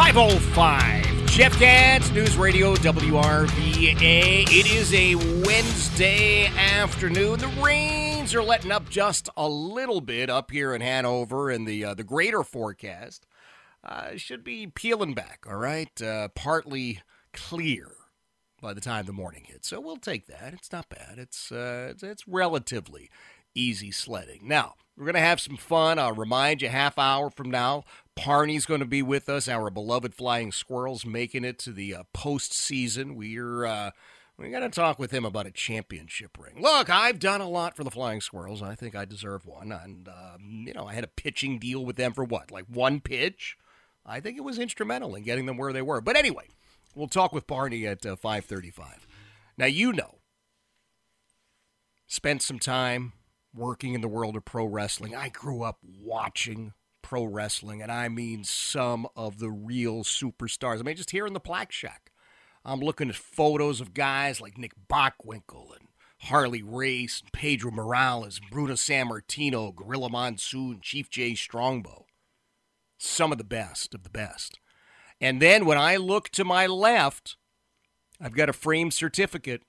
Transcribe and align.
Five 0.00 0.16
oh 0.16 0.38
five. 0.54 1.26
Jeff 1.26 1.58
Katz, 1.58 2.10
News 2.10 2.34
Radio 2.38 2.74
WRVA. 2.74 4.44
It 4.48 4.72
is 4.72 4.94
a 4.94 5.14
Wednesday 5.14 6.46
afternoon. 6.46 7.38
The 7.38 7.48
rains 7.62 8.34
are 8.34 8.42
letting 8.42 8.72
up 8.72 8.88
just 8.88 9.28
a 9.36 9.46
little 9.46 10.00
bit 10.00 10.30
up 10.30 10.52
here 10.52 10.74
in 10.74 10.80
Hanover 10.80 11.50
and 11.50 11.68
the 11.68 11.84
uh, 11.84 11.92
the 11.92 12.02
greater 12.02 12.42
forecast. 12.42 13.26
Uh, 13.84 14.16
should 14.16 14.42
be 14.42 14.66
peeling 14.66 15.12
back, 15.12 15.44
all 15.46 15.58
right? 15.58 16.00
Uh, 16.00 16.28
partly 16.28 17.02
clear 17.34 17.88
by 18.62 18.72
the 18.72 18.80
time 18.80 19.04
the 19.04 19.12
morning 19.12 19.44
hits. 19.44 19.68
So 19.68 19.82
we'll 19.82 19.98
take 19.98 20.28
that. 20.28 20.54
It's 20.54 20.72
not 20.72 20.88
bad. 20.88 21.18
It's 21.18 21.52
uh, 21.52 21.88
it's, 21.90 22.02
it's 22.02 22.26
relatively 22.26 23.10
easy 23.54 23.90
sledding. 23.90 24.48
Now, 24.48 24.76
we're 24.96 25.04
going 25.04 25.14
to 25.14 25.20
have 25.20 25.40
some 25.40 25.56
fun. 25.56 25.98
I'll 25.98 26.12
remind 26.14 26.62
you 26.62 26.68
half 26.68 26.98
hour 26.98 27.30
from 27.30 27.50
now, 27.50 27.84
Parney's 28.20 28.66
going 28.66 28.80
to 28.80 28.86
be 28.86 29.00
with 29.00 29.30
us, 29.30 29.48
our 29.48 29.70
beloved 29.70 30.14
Flying 30.14 30.52
Squirrels 30.52 31.06
making 31.06 31.42
it 31.42 31.58
to 31.60 31.72
the 31.72 31.94
uh, 31.94 32.02
postseason. 32.14 33.14
We're 33.14 33.64
uh, 33.64 33.92
we 34.36 34.50
got 34.50 34.60
to 34.60 34.68
talk 34.68 34.98
with 34.98 35.10
him 35.10 35.24
about 35.24 35.46
a 35.46 35.50
championship 35.50 36.36
ring. 36.38 36.60
Look, 36.60 36.90
I've 36.90 37.18
done 37.18 37.40
a 37.40 37.48
lot 37.48 37.76
for 37.76 37.82
the 37.82 37.90
Flying 37.90 38.20
Squirrels. 38.20 38.62
I 38.62 38.74
think 38.74 38.94
I 38.94 39.06
deserve 39.06 39.46
one. 39.46 39.72
And, 39.72 40.06
um, 40.08 40.64
you 40.66 40.74
know, 40.74 40.86
I 40.86 40.92
had 40.92 41.04
a 41.04 41.08
pitching 41.08 41.58
deal 41.58 41.82
with 41.82 41.96
them 41.96 42.12
for 42.12 42.22
what, 42.22 42.50
like 42.50 42.66
one 42.68 43.00
pitch? 43.00 43.56
I 44.04 44.20
think 44.20 44.36
it 44.36 44.44
was 44.44 44.58
instrumental 44.58 45.14
in 45.14 45.22
getting 45.22 45.46
them 45.46 45.56
where 45.56 45.72
they 45.72 45.82
were. 45.82 46.02
But 46.02 46.16
anyway, 46.16 46.48
we'll 46.94 47.08
talk 47.08 47.32
with 47.32 47.46
Parney 47.46 47.86
at 47.86 48.04
uh, 48.04 48.16
535. 48.16 49.06
Now, 49.56 49.64
you 49.66 49.94
know, 49.94 50.18
spent 52.06 52.42
some 52.42 52.58
time 52.58 53.14
working 53.54 53.94
in 53.94 54.02
the 54.02 54.08
world 54.08 54.36
of 54.36 54.44
pro 54.44 54.66
wrestling. 54.66 55.16
I 55.16 55.30
grew 55.30 55.62
up 55.62 55.78
watching 55.82 56.74
pro 57.10 57.24
wrestling, 57.24 57.82
and 57.82 57.90
I 57.90 58.08
mean 58.08 58.44
some 58.44 59.04
of 59.16 59.40
the 59.40 59.50
real 59.50 60.04
superstars. 60.04 60.78
I 60.78 60.82
mean, 60.82 60.94
just 60.94 61.10
here 61.10 61.26
in 61.26 61.32
the 61.32 61.40
Plaque 61.40 61.72
Shack, 61.72 62.12
I'm 62.64 62.78
looking 62.78 63.08
at 63.08 63.16
photos 63.16 63.80
of 63.80 63.94
guys 63.94 64.40
like 64.40 64.56
Nick 64.56 64.74
Bockwinkel 64.88 65.74
and 65.76 65.88
Harley 66.20 66.62
Race, 66.62 67.20
and 67.20 67.32
Pedro 67.32 67.72
Morales, 67.72 68.40
Bruno 68.52 68.74
Sammartino, 68.74 69.74
Gorilla 69.74 70.08
Monsoon, 70.08 70.78
Chief 70.80 71.10
Jay 71.10 71.34
Strongbow. 71.34 72.06
Some 72.96 73.32
of 73.32 73.38
the 73.38 73.44
best 73.44 73.92
of 73.92 74.04
the 74.04 74.10
best. 74.10 74.60
And 75.20 75.42
then 75.42 75.66
when 75.66 75.78
I 75.78 75.96
look 75.96 76.28
to 76.28 76.44
my 76.44 76.68
left, 76.68 77.36
I've 78.20 78.36
got 78.36 78.48
a 78.48 78.52
framed 78.52 78.94
certificate 78.94 79.62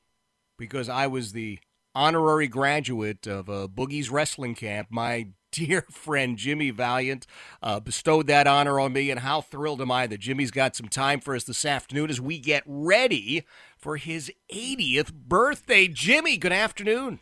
because 0.60 0.90
I 0.90 1.08
was 1.08 1.32
the 1.32 1.58
honorary 1.96 2.48
graduate 2.48 3.26
of 3.26 3.50
a 3.50 3.68
Boogie's 3.68 4.12
Wrestling 4.12 4.54
Camp. 4.54 4.90
My 4.92 5.30
dear 5.52 5.86
friend 5.92 6.38
Jimmy 6.38 6.72
Valiant 6.72 7.28
uh, 7.62 7.80
bestowed 7.80 8.28
that 8.28 8.48
honor 8.48 8.80
on 8.80 8.94
me, 8.94 9.10
and 9.10 9.20
how 9.20 9.42
thrilled 9.42 9.82
am 9.82 9.92
I 9.92 10.08
that 10.08 10.20
Jimmy's 10.20 10.52
got 10.52 10.76
some 10.76 10.88
time 10.88 11.20
for 11.20 11.36
us 11.36 11.44
this 11.44 11.66
afternoon 11.66 12.10
as 12.10 12.22
we 12.22 12.40
get 12.40 12.64
ready 12.66 13.46
for 13.78 13.98
his 13.98 14.32
80th 14.52 15.14
birthday. 15.14 15.88
Jimmy, 15.88 16.38
good 16.38 16.54
afternoon. 16.54 17.20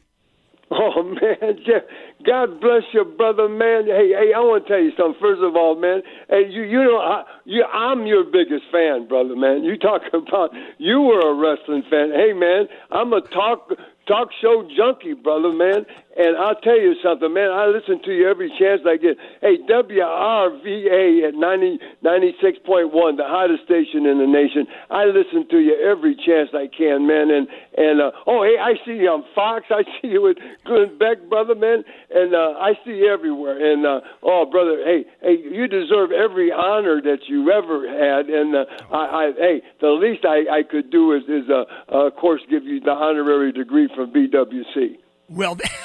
Oh 0.71 1.01
man, 1.01 1.57
Jeff, 1.65 1.81
God 2.25 2.61
bless 2.61 2.83
your 2.93 3.05
brother, 3.05 3.49
man. 3.49 3.85
Hey, 3.85 4.13
hey, 4.13 4.33
I 4.35 4.39
want 4.39 4.67
to 4.67 4.69
tell 4.69 4.81
you 4.81 4.91
something. 4.95 5.19
First 5.19 5.41
of 5.41 5.55
all, 5.55 5.75
man, 5.75 6.01
hey, 6.29 6.45
you, 6.47 6.61
you 6.61 6.83
know, 6.83 6.97
I, 6.99 7.23
you, 7.45 7.63
I'm 7.63 8.05
your 8.05 8.23
biggest 8.23 8.65
fan, 8.71 9.07
brother, 9.07 9.35
man. 9.35 9.63
You 9.63 9.77
talk 9.81 10.03
about 10.13 10.51
you 10.77 11.01
were 11.01 11.21
a 11.21 11.33
wrestling 11.33 11.83
fan. 11.89 12.11
Hey, 12.13 12.33
man, 12.33 12.67
I'm 12.91 13.13
a 13.13 13.21
talk 13.21 13.71
talk 14.07 14.29
show 14.41 14.67
junkie, 14.77 15.13
brother, 15.13 15.51
man. 15.51 15.85
And 16.19 16.35
I'll 16.35 16.59
tell 16.59 16.75
you 16.75 16.95
something, 17.01 17.33
man. 17.33 17.49
I 17.49 17.67
listen 17.67 18.03
to 18.03 18.11
you 18.11 18.27
every 18.27 18.51
chance 18.59 18.81
I 18.83 18.97
get. 18.97 19.15
Hey, 19.39 19.55
WRVA 19.63 21.29
at 21.29 21.33
90, 21.33 21.79
96.1, 22.03 22.91
the 23.15 23.23
hottest 23.23 23.63
station 23.63 24.03
in 24.03 24.19
the 24.19 24.27
nation. 24.27 24.67
I 24.91 25.05
listen 25.05 25.47
to 25.47 25.59
you 25.59 25.79
every 25.79 26.19
chance 26.19 26.49
I 26.51 26.67
can, 26.67 27.07
man. 27.07 27.31
And 27.31 27.47
and 27.77 28.01
uh, 28.01 28.11
oh, 28.27 28.43
hey, 28.43 28.59
I 28.59 28.75
see 28.83 28.99
you 28.99 29.07
on 29.07 29.23
Fox. 29.33 29.67
I 29.71 29.83
see 30.01 30.11
you 30.11 30.21
with 30.21 30.35
Glenn 30.65 30.97
Beck, 30.99 31.23
brother, 31.29 31.55
man. 31.55 31.85
And 32.11 32.35
uh, 32.35 32.59
I 32.59 32.73
see 32.83 32.99
you 32.99 33.07
everywhere. 33.07 33.55
And 33.55 33.85
uh, 33.85 34.01
oh, 34.21 34.43
brother, 34.43 34.83
hey, 34.83 35.05
hey, 35.21 35.39
you 35.39 35.69
deserve 35.69 36.11
every 36.11 36.51
honor 36.51 36.99
that 36.99 37.31
you 37.31 37.49
ever 37.49 37.87
had. 37.87 38.27
And 38.27 38.59
uh, 38.59 38.65
I, 38.91 38.99
I, 38.99 39.31
hey, 39.39 39.61
the 39.79 39.95
least 39.95 40.25
I, 40.25 40.43
I 40.51 40.63
could 40.69 40.91
do 40.91 41.13
is, 41.15 41.23
is 41.31 41.49
uh, 41.49 41.63
uh, 41.87 42.07
of 42.07 42.17
course, 42.17 42.41
give 42.49 42.65
you 42.65 42.81
the 42.81 42.91
honorary 42.91 43.53
degree 43.53 43.87
from 43.95 44.11
BWC. 44.11 44.99
Well, 45.29 45.57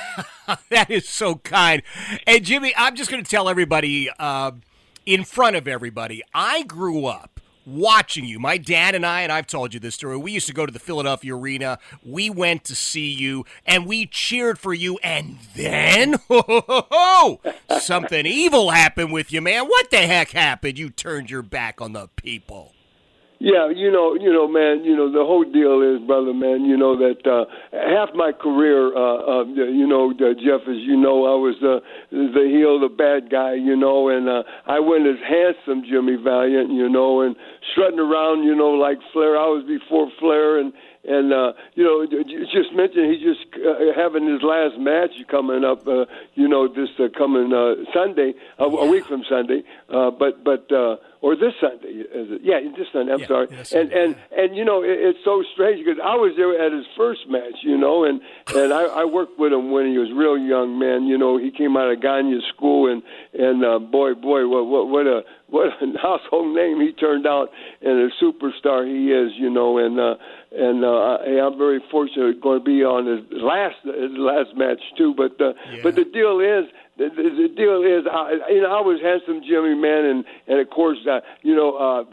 that 0.70 0.90
is 0.90 1.08
so 1.08 1.36
kind. 1.36 1.82
And 2.26 2.44
Jimmy, 2.44 2.72
I'm 2.76 2.96
just 2.96 3.10
going 3.10 3.22
to 3.22 3.30
tell 3.30 3.48
everybody 3.48 4.10
uh, 4.18 4.52
in 5.06 5.24
front 5.24 5.56
of 5.56 5.68
everybody, 5.68 6.22
I 6.34 6.62
grew 6.62 7.06
up 7.06 7.40
watching 7.66 8.24
you. 8.24 8.38
My 8.38 8.58
dad 8.58 8.94
and 8.94 9.06
I, 9.06 9.22
and 9.22 9.32
I've 9.32 9.46
told 9.46 9.74
you 9.74 9.80
this 9.80 9.94
story, 9.94 10.16
we 10.16 10.32
used 10.32 10.46
to 10.48 10.52
go 10.52 10.66
to 10.66 10.72
the 10.72 10.78
Philadelphia 10.78 11.34
Arena. 11.34 11.78
We 12.04 12.30
went 12.30 12.64
to 12.64 12.74
see 12.74 13.10
you 13.10 13.44
and 13.66 13.86
we 13.86 14.06
cheered 14.06 14.58
for 14.58 14.74
you. 14.74 14.98
And 15.02 15.38
then, 15.54 16.14
ho, 16.28 16.42
ho, 16.46 16.86
ho, 16.90 17.40
something 17.80 18.26
evil 18.26 18.70
happened 18.70 19.12
with 19.12 19.32
you, 19.32 19.40
man. 19.40 19.64
What 19.66 19.90
the 19.90 19.98
heck 19.98 20.30
happened? 20.30 20.78
You 20.78 20.90
turned 20.90 21.30
your 21.30 21.42
back 21.42 21.80
on 21.80 21.92
the 21.92 22.08
people. 22.16 22.73
Yeah, 23.44 23.68
you 23.68 23.92
know, 23.92 24.16
you 24.16 24.32
know, 24.32 24.48
man, 24.48 24.84
you 24.88 24.96
know, 24.96 25.12
the 25.12 25.20
whole 25.20 25.44
deal 25.44 25.84
is, 25.84 26.00
brother, 26.06 26.32
man, 26.32 26.64
you 26.64 26.78
know 26.78 26.96
that 26.96 27.20
uh, 27.28 27.44
half 27.76 28.08
my 28.16 28.32
career, 28.32 28.88
uh, 28.96 29.42
uh, 29.42 29.44
you 29.44 29.86
know, 29.86 30.12
uh, 30.16 30.32
Jeff, 30.32 30.64
as 30.64 30.80
you 30.80 30.96
know, 30.96 31.28
I 31.28 31.36
was 31.36 31.52
uh, 31.60 31.84
the 32.08 32.48
heel, 32.48 32.80
the 32.80 32.88
bad 32.88 33.28
guy, 33.28 33.52
you 33.52 33.76
know, 33.76 34.08
and 34.08 34.30
uh, 34.30 34.44
I 34.64 34.80
went 34.80 35.04
as 35.06 35.20
handsome 35.20 35.84
Jimmy 35.84 36.16
Valiant, 36.16 36.72
you 36.72 36.88
know, 36.88 37.20
and 37.20 37.36
strutting 37.72 38.00
around, 38.00 38.44
you 38.44 38.56
know, 38.56 38.72
like 38.80 38.96
Flair. 39.12 39.36
I 39.36 39.44
was 39.44 39.62
before 39.68 40.08
Flair, 40.18 40.56
and 40.58 40.72
and 41.06 41.32
uh, 41.32 41.52
you 41.74 41.84
know, 41.84 42.06
just 42.06 42.72
mentioned 42.74 43.12
he's 43.14 43.22
just 43.22 43.46
uh, 43.64 43.92
having 43.94 44.26
his 44.26 44.42
last 44.42 44.78
match 44.78 45.10
coming 45.30 45.64
up. 45.64 45.86
Uh, 45.86 46.06
you 46.34 46.48
know, 46.48 46.68
this 46.68 46.88
uh, 46.98 47.08
coming 47.16 47.52
uh, 47.52 47.74
Sunday, 47.92 48.34
a, 48.58 48.64
a 48.64 48.86
week 48.90 49.04
from 49.06 49.22
Sunday. 49.28 49.62
Uh, 49.88 50.10
but 50.10 50.42
but 50.44 50.70
uh, 50.72 50.96
or 51.20 51.36
this 51.36 51.54
Sunday 51.60 51.88
is 51.88 52.28
it? 52.32 52.40
Yeah, 52.42 52.60
this 52.76 52.88
Sunday. 52.92 53.12
I'm 53.12 53.20
Yeah, 53.20 53.26
sorry. 53.26 53.46
this 53.46 53.72
and 53.72 53.92
and 53.92 54.16
and 54.36 54.56
you 54.56 54.64
know, 54.64 54.82
it, 54.82 54.90
it's 54.98 55.18
so 55.24 55.42
strange 55.52 55.84
because 55.84 56.00
I 56.02 56.14
was 56.16 56.32
there 56.36 56.52
at 56.64 56.72
his 56.72 56.86
first 56.96 57.28
match. 57.28 57.60
You 57.62 57.76
know, 57.78 58.04
and 58.04 58.20
and 58.54 58.72
I, 58.72 58.84
I 58.84 59.04
worked 59.04 59.38
with 59.38 59.52
him 59.52 59.70
when 59.70 59.86
he 59.90 59.98
was 59.98 60.10
real 60.14 60.38
young, 60.38 60.78
man. 60.78 61.04
You 61.06 61.18
know, 61.18 61.36
he 61.38 61.50
came 61.50 61.76
out 61.76 61.90
of 61.90 62.00
Gagne 62.00 62.40
School, 62.54 62.90
and 62.90 63.02
and 63.38 63.64
uh, 63.64 63.78
boy, 63.78 64.14
boy, 64.14 64.46
what 64.48 64.66
what 64.66 64.88
what 64.88 65.06
a 65.06 65.22
what 65.54 65.68
a 65.68 65.98
household 66.02 66.54
name 66.54 66.80
he 66.80 66.90
turned 66.92 67.26
out, 67.26 67.48
and 67.80 67.94
a 68.06 68.10
superstar 68.22 68.84
he 68.86 69.12
is. 69.12 69.32
You 69.38 69.50
know, 69.50 69.78
and. 69.78 69.98
uh 70.00 70.14
and 70.56 70.84
uh, 70.84 71.18
I- 71.18 71.40
I'm 71.44 71.58
very 71.58 71.80
fortunate 71.90 72.40
going 72.40 72.60
to 72.60 72.64
be 72.64 72.84
on 72.84 73.06
his 73.10 73.26
last 73.42 73.74
his 73.82 74.14
last 74.14 74.50
match 74.56 74.78
too. 74.96 75.12
But 75.12 75.34
uh, 75.40 75.52
Yeah. 75.72 75.80
but 75.82 75.96
the 75.96 76.04
deal 76.04 76.38
is 76.38 76.70
the, 76.96 77.10
the, 77.10 77.22
the 77.26 77.48
deal 77.54 77.82
is 77.82 78.06
I, 78.06 78.50
you 78.54 78.62
know 78.62 78.70
I 78.70 78.80
was 78.80 79.02
handsome 79.02 79.42
Jimmy 79.42 79.74
man 79.74 80.04
and 80.04 80.24
and 80.46 80.60
of 80.60 80.70
course 80.70 80.98
uh, 81.10 81.20
you 81.42 81.54
know 81.54 81.74
uh, 81.74 82.04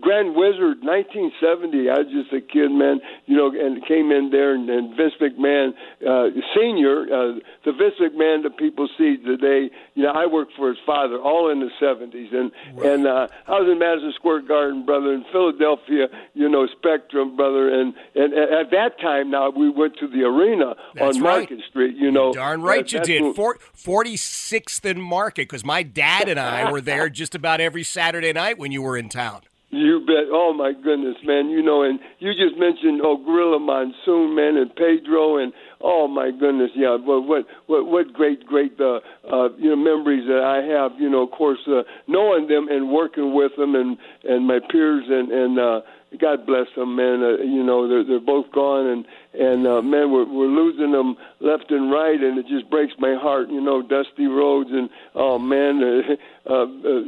Grand 0.00 0.34
Wizard 0.34 0.80
1970 0.80 1.90
I 1.90 2.00
was 2.00 2.08
just 2.08 2.32
a 2.32 2.40
kid 2.40 2.72
man 2.72 3.00
you 3.26 3.36
know 3.36 3.52
and 3.52 3.84
came 3.86 4.10
in 4.10 4.30
there 4.32 4.54
and, 4.54 4.68
and 4.70 4.96
Vince 4.96 5.14
McMahon 5.20 5.76
uh, 6.00 6.32
senior 6.56 7.04
uh, 7.04 7.40
the 7.68 7.72
Vince 7.76 8.00
McMahon 8.00 8.42
that 8.44 8.56
people 8.56 8.88
see 8.96 9.16
today 9.20 9.68
you 9.94 10.02
know 10.02 10.12
I 10.16 10.24
worked 10.26 10.52
for 10.56 10.68
his 10.68 10.78
father 10.86 11.20
all 11.20 11.50
in 11.50 11.60
the 11.60 11.70
70s 11.76 12.32
and 12.32 12.50
and 12.84 13.06
uh, 13.06 13.28
I 13.46 13.60
was 13.60 13.68
in 13.70 13.78
Madison 13.78 14.12
Square 14.16 14.42
Garden 14.48 14.86
brother 14.86 15.12
in 15.12 15.24
Philadelphia 15.30 16.08
you 16.34 16.48
know 16.48 16.66
Spectrum 16.72 17.36
brother 17.36 17.68
and 17.68 17.92
and 18.14 18.32
at 18.32 18.70
that 18.72 18.98
time 19.00 19.30
now 19.30 19.50
we 19.50 19.68
went 19.68 19.98
to 20.00 20.08
the 20.08 20.22
arena 20.24 20.74
That's 20.94 21.18
on 21.18 21.22
right. 21.22 21.38
Market 21.50 21.60
Street 21.68 21.96
you 21.96 22.10
know 22.10 22.32
Darn 22.32 22.62
right 22.62 22.88
That- 22.88 22.92
you 22.92 23.00
did. 23.00 23.22
what- 23.22 23.36
Four, 23.36 23.58
46th 24.06 24.88
and 24.88 25.02
Market, 25.02 25.48
because 25.48 25.64
my 25.64 25.82
dad 25.82 26.28
and 26.28 26.38
I 26.38 26.70
were 26.70 26.80
there 26.80 27.08
just 27.08 27.34
about 27.34 27.60
every 27.60 27.82
Saturday 27.82 28.32
night 28.32 28.58
when 28.58 28.70
you 28.70 28.82
were 28.82 28.96
in 28.96 29.08
town. 29.08 29.42
You 29.70 29.98
bet. 30.06 30.30
Oh 30.30 30.54
my 30.54 30.72
goodness, 30.72 31.16
man. 31.24 31.50
You 31.50 31.60
know, 31.60 31.82
and 31.82 31.98
you 32.20 32.32
just 32.32 32.56
mentioned 32.56 33.00
oh 33.02 33.16
Gorilla 33.16 33.58
Monsoon, 33.58 34.34
man, 34.34 34.56
and 34.56 34.70
Pedro, 34.74 35.38
and 35.38 35.52
oh 35.80 36.06
my 36.06 36.30
goodness, 36.30 36.70
yeah. 36.76 36.96
But 37.04 37.22
what 37.22 37.46
what 37.66 37.84
what 37.84 38.12
great 38.12 38.46
great 38.46 38.78
uh, 38.78 39.00
uh, 39.26 39.48
you 39.58 39.68
know 39.68 39.76
memories 39.76 40.24
that 40.28 40.40
I 40.40 40.62
have. 40.72 40.92
You 41.00 41.10
know, 41.10 41.24
of 41.24 41.32
course, 41.32 41.58
uh, 41.66 41.82
knowing 42.06 42.46
them 42.46 42.68
and 42.70 42.92
working 42.92 43.34
with 43.34 43.52
them, 43.58 43.74
and 43.74 43.98
and 44.22 44.46
my 44.46 44.60
peers, 44.70 45.04
and 45.08 45.32
and 45.32 45.58
uh, 45.58 45.80
God 46.20 46.46
bless 46.46 46.68
them, 46.76 46.96
man. 46.96 47.22
Uh, 47.22 47.42
you 47.42 47.62
know, 47.64 47.88
they're 47.88 48.04
they're 48.04 48.20
both 48.20 48.50
gone, 48.52 48.86
and 48.86 49.06
and 49.34 49.66
uh, 49.66 49.82
man, 49.82 50.12
we're 50.12 50.24
we're 50.24 50.46
losing 50.46 50.92
them 50.92 51.16
left 51.40 51.70
and 51.70 51.90
right, 51.90 52.20
and 52.20 52.38
it 52.38 52.46
just 52.46 52.70
breaks 52.70 52.94
my 52.98 53.14
heart. 53.14 53.50
You 53.50 53.60
know, 53.60 53.82
Dusty 53.82 54.26
Rhodes, 54.26 54.70
and 54.70 54.88
oh 55.14 55.38
man, 55.38 55.82
uh, 56.46 56.52
uh, 56.52 56.62
uh, 56.62 57.02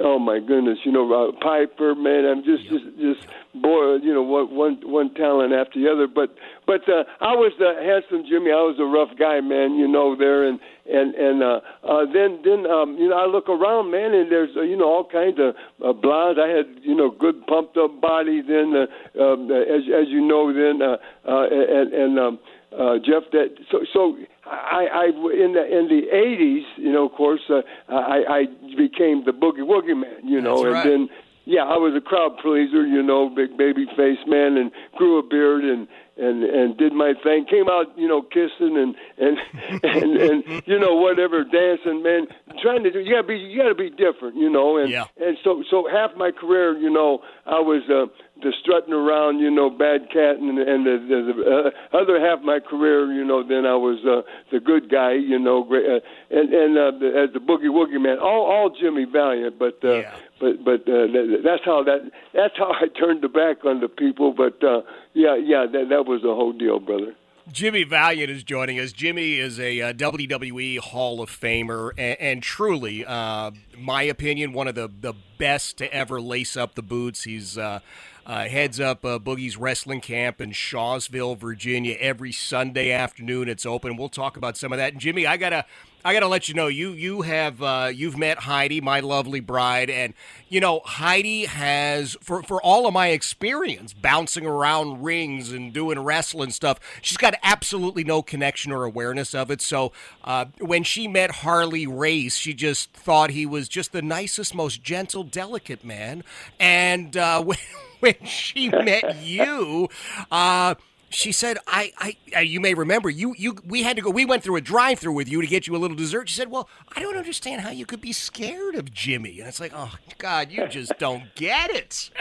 oh 0.00 0.18
my 0.18 0.38
goodness, 0.38 0.78
you 0.84 0.92
know, 0.92 1.04
uh, 1.12 1.32
Piper, 1.40 1.94
man. 1.94 2.24
I'm 2.24 2.44
just 2.44 2.64
just 2.68 2.84
just 2.98 3.26
boy, 3.54 3.96
you 3.96 4.12
know, 4.12 4.22
one 4.22 4.54
one 4.54 4.78
one 4.84 5.14
talent 5.14 5.52
after 5.52 5.80
the 5.80 5.90
other. 5.90 6.06
But 6.06 6.34
but 6.66 6.88
uh, 6.88 7.04
I 7.20 7.34
was 7.34 7.52
the 7.58 7.74
handsome 7.82 8.24
Jimmy. 8.28 8.50
I 8.50 8.62
was 8.64 8.76
a 8.78 8.84
rough 8.84 9.16
guy, 9.18 9.40
man. 9.40 9.74
You 9.74 9.88
know, 9.88 10.16
there 10.16 10.48
and 10.48 10.58
and 10.86 11.14
and 11.14 11.42
uh, 11.42 11.60
uh, 11.84 12.04
then 12.12 12.40
then 12.44 12.66
um, 12.66 12.96
you 12.98 13.08
know 13.08 13.16
I 13.16 13.26
look 13.26 13.48
around, 13.48 13.90
man, 13.90 14.14
and 14.14 14.30
there's 14.30 14.56
uh, 14.56 14.62
you 14.62 14.76
know 14.76 14.86
all 14.86 15.04
kinds 15.04 15.38
of 15.38 15.54
uh, 15.84 15.92
blondes. 15.92 16.40
I 16.42 16.48
had 16.48 16.66
you 16.82 16.94
know 16.94 17.10
good 17.10 17.46
pumped 17.46 17.76
up 17.76 18.00
body. 18.00 18.40
Then 18.40 18.72
uh, 18.74 19.22
um, 19.22 19.50
as 19.50 19.84
as 19.92 20.08
you 20.08 20.20
know, 20.26 20.52
then 20.52 20.80
uh, 20.80 20.96
uh, 21.28 21.46
and 21.50 21.92
and 21.92 22.18
um, 22.18 22.38
uh, 22.78 22.96
Jeff 22.98 23.24
that 23.32 23.54
so 23.70 23.80
so 23.92 24.16
I, 24.46 24.86
I 24.92 25.04
in 25.06 25.52
the 25.52 25.64
in 25.64 25.88
the 25.88 26.08
eighties, 26.14 26.64
you 26.76 26.92
know, 26.92 27.06
of 27.06 27.12
course, 27.12 27.40
uh, 27.50 27.62
I, 27.88 28.22
I 28.28 28.44
became 28.76 29.24
the 29.24 29.32
boogie 29.32 29.60
woogie 29.66 29.96
man, 29.98 30.26
you 30.26 30.40
know, 30.40 30.64
right. 30.64 30.84
and 30.84 30.90
then 30.90 31.08
yeah, 31.44 31.62
I 31.62 31.76
was 31.76 31.92
a 31.96 32.00
crowd 32.00 32.38
pleaser, 32.40 32.86
you 32.86 33.02
know, 33.02 33.28
big 33.28 33.56
baby 33.58 33.86
face 33.96 34.18
man, 34.26 34.56
and 34.56 34.70
grew 34.96 35.18
a 35.18 35.22
beard 35.22 35.64
and 35.64 35.88
and 36.16 36.44
and 36.44 36.76
did 36.76 36.92
my 36.92 37.14
thing. 37.22 37.46
Came 37.50 37.68
out, 37.68 37.86
you 37.96 38.06
know, 38.06 38.22
kissing 38.22 38.76
and 38.78 38.94
and 39.18 39.38
and, 39.82 40.16
and 40.16 40.62
you 40.66 40.78
know 40.78 40.94
whatever, 40.94 41.42
dancing, 41.44 42.02
man. 42.02 42.26
Trying 42.62 42.84
to 42.84 42.90
do. 42.90 43.00
You 43.00 43.14
gotta 43.16 43.26
be. 43.26 43.36
You 43.36 43.60
gotta 43.60 43.74
be 43.74 43.90
different, 43.90 44.36
you 44.36 44.50
know. 44.50 44.76
And 44.76 44.90
Yeah. 44.90 45.06
and 45.20 45.36
so 45.42 45.64
so 45.70 45.88
half 45.90 46.16
my 46.16 46.30
career, 46.30 46.78
you 46.78 46.90
know, 46.90 47.20
I 47.46 47.58
was. 47.60 47.82
uh 47.90 48.06
the 48.42 48.52
strutting 48.62 48.92
around, 48.92 49.38
you 49.38 49.50
know, 49.50 49.70
bad 49.70 50.10
cat, 50.12 50.36
and 50.36 50.58
and 50.58 50.86
the, 50.86 50.98
the, 51.08 51.32
the 51.32 51.42
uh, 51.42 51.96
other 51.96 52.20
half 52.20 52.38
of 52.40 52.44
my 52.44 52.58
career, 52.60 53.12
you 53.12 53.24
know, 53.24 53.46
then 53.46 53.64
I 53.66 53.74
was 53.74 53.98
uh, 54.04 54.22
the 54.50 54.60
good 54.60 54.90
guy, 54.90 55.12
you 55.12 55.38
know, 55.38 55.62
great, 55.64 55.86
uh, 55.86 56.00
and 56.30 56.52
and 56.52 56.76
uh, 56.76 56.90
the, 56.98 57.06
as 57.28 57.32
the 57.32 57.40
boogie 57.40 57.70
woogie 57.70 58.00
man, 58.00 58.18
all 58.18 58.44
all 58.50 58.70
Jimmy 58.70 59.04
Valiant, 59.04 59.58
but 59.58 59.78
uh, 59.84 60.00
Yeah. 60.00 60.14
but 60.40 60.64
but 60.64 60.80
uh, 60.82 61.06
that, 61.12 61.40
that's 61.44 61.64
how 61.64 61.82
that 61.84 62.10
that's 62.34 62.54
how 62.56 62.72
I 62.82 62.88
turned 62.98 63.22
the 63.22 63.28
back 63.28 63.64
on 63.64 63.80
the 63.80 63.88
people. 63.88 64.32
But 64.32 64.62
uh, 64.62 64.82
yeah, 65.14 65.36
yeah, 65.36 65.66
that 65.70 65.88
that 65.90 66.06
was 66.06 66.22
the 66.22 66.34
whole 66.34 66.52
deal, 66.52 66.80
brother. 66.80 67.14
Jimmy 67.50 67.82
Valiant 67.82 68.30
is 68.30 68.44
joining 68.44 68.78
us. 68.78 68.92
Jimmy 68.92 69.34
is 69.38 69.58
a 69.58 69.80
uh, 69.80 69.92
WWE 69.94 70.78
Hall 70.78 71.20
of 71.20 71.28
Famer 71.28 71.90
and, 71.98 72.16
and 72.20 72.42
truly, 72.42 73.04
uh, 73.04 73.50
my 73.76 74.04
opinion, 74.04 74.52
one 74.52 74.68
of 74.68 74.76
the, 74.76 74.88
the 74.88 75.12
best 75.38 75.76
to 75.78 75.92
ever 75.92 76.20
lace 76.20 76.56
up 76.56 76.76
the 76.76 76.82
boots. 76.82 77.24
He's 77.24 77.58
uh, 77.58 77.80
uh, 78.26 78.44
heads 78.44 78.80
up 78.80 79.04
uh, 79.04 79.18
Boogie's 79.18 79.56
Wrestling 79.56 80.00
Camp 80.00 80.40
in 80.40 80.50
Shawsville, 80.50 81.36
Virginia. 81.36 81.96
Every 81.98 82.32
Sunday 82.32 82.90
afternoon, 82.90 83.48
it's 83.48 83.66
open. 83.66 83.96
We'll 83.96 84.08
talk 84.08 84.36
about 84.36 84.56
some 84.56 84.72
of 84.72 84.78
that. 84.78 84.92
And 84.92 85.00
Jimmy, 85.00 85.26
I 85.26 85.36
gotta. 85.36 85.64
I 86.04 86.12
got 86.12 86.20
to 86.20 86.28
let 86.28 86.48
you 86.48 86.54
know 86.54 86.66
you 86.66 86.92
you 86.92 87.22
have 87.22 87.62
uh, 87.62 87.90
you've 87.94 88.18
met 88.18 88.40
Heidi, 88.40 88.80
my 88.80 89.00
lovely 89.00 89.40
bride, 89.40 89.88
and 89.88 90.14
you 90.48 90.60
know 90.60 90.80
Heidi 90.84 91.44
has 91.44 92.16
for 92.20 92.42
for 92.42 92.60
all 92.60 92.86
of 92.86 92.92
my 92.92 93.08
experience 93.08 93.92
bouncing 93.92 94.44
around 94.44 95.04
rings 95.04 95.52
and 95.52 95.72
doing 95.72 96.00
wrestling 96.00 96.50
stuff. 96.50 96.80
She's 97.02 97.16
got 97.16 97.34
absolutely 97.42 98.02
no 98.02 98.20
connection 98.20 98.72
or 98.72 98.84
awareness 98.84 99.32
of 99.34 99.50
it. 99.50 99.60
So 99.60 99.92
uh, 100.24 100.46
when 100.58 100.82
she 100.82 101.06
met 101.06 101.30
Harley 101.30 101.86
Race, 101.86 102.36
she 102.36 102.52
just 102.52 102.92
thought 102.92 103.30
he 103.30 103.46
was 103.46 103.68
just 103.68 103.92
the 103.92 104.02
nicest, 104.02 104.54
most 104.54 104.82
gentle, 104.82 105.22
delicate 105.22 105.84
man. 105.84 106.24
And 106.58 107.16
uh, 107.16 107.42
when 107.44 107.58
when 108.00 108.24
she 108.24 108.68
met 108.68 109.22
you. 109.22 109.88
Uh, 110.30 110.74
she 111.12 111.32
said, 111.32 111.58
I, 111.66 111.92
I, 111.98 112.16
uh, 112.36 112.40
you 112.40 112.60
may 112.60 112.74
remember, 112.74 113.10
you, 113.10 113.34
you, 113.36 113.56
we 113.66 113.82
had 113.82 113.96
to 113.96 114.02
go, 114.02 114.10
we 114.10 114.24
went 114.24 114.42
through 114.42 114.56
a 114.56 114.60
drive 114.60 114.98
through 114.98 115.12
with 115.14 115.28
you 115.28 115.40
to 115.40 115.46
get 115.46 115.66
you 115.66 115.76
a 115.76 115.78
little 115.78 115.96
dessert. 115.96 116.28
She 116.28 116.34
said, 116.36 116.50
Well, 116.50 116.68
I 116.96 117.00
don't 117.00 117.16
understand 117.16 117.60
how 117.62 117.70
you 117.70 117.86
could 117.86 118.00
be 118.00 118.12
scared 118.12 118.74
of 118.74 118.92
Jimmy. 118.92 119.38
And 119.40 119.48
it's 119.48 119.60
like, 119.60 119.72
Oh, 119.74 119.94
God, 120.18 120.50
you 120.50 120.66
just 120.68 120.98
don't 120.98 121.34
get 121.34 121.70
it. 121.70 122.10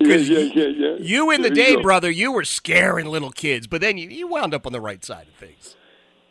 Yeah, 0.00 0.16
yeah, 0.16 0.38
yeah, 0.38 0.66
yeah. 0.68 0.96
You 1.00 1.30
in 1.32 1.42
the 1.42 1.50
There 1.50 1.58
you 1.58 1.64
day, 1.64 1.74
go. 1.74 1.82
brother, 1.82 2.08
you 2.08 2.30
were 2.30 2.44
scaring 2.44 3.06
little 3.06 3.32
kids, 3.32 3.66
but 3.66 3.80
then 3.80 3.98
you, 3.98 4.08
you 4.08 4.28
wound 4.28 4.54
up 4.54 4.66
on 4.66 4.72
the 4.72 4.80
right 4.80 5.04
side 5.04 5.26
of 5.26 5.34
things. 5.34 5.74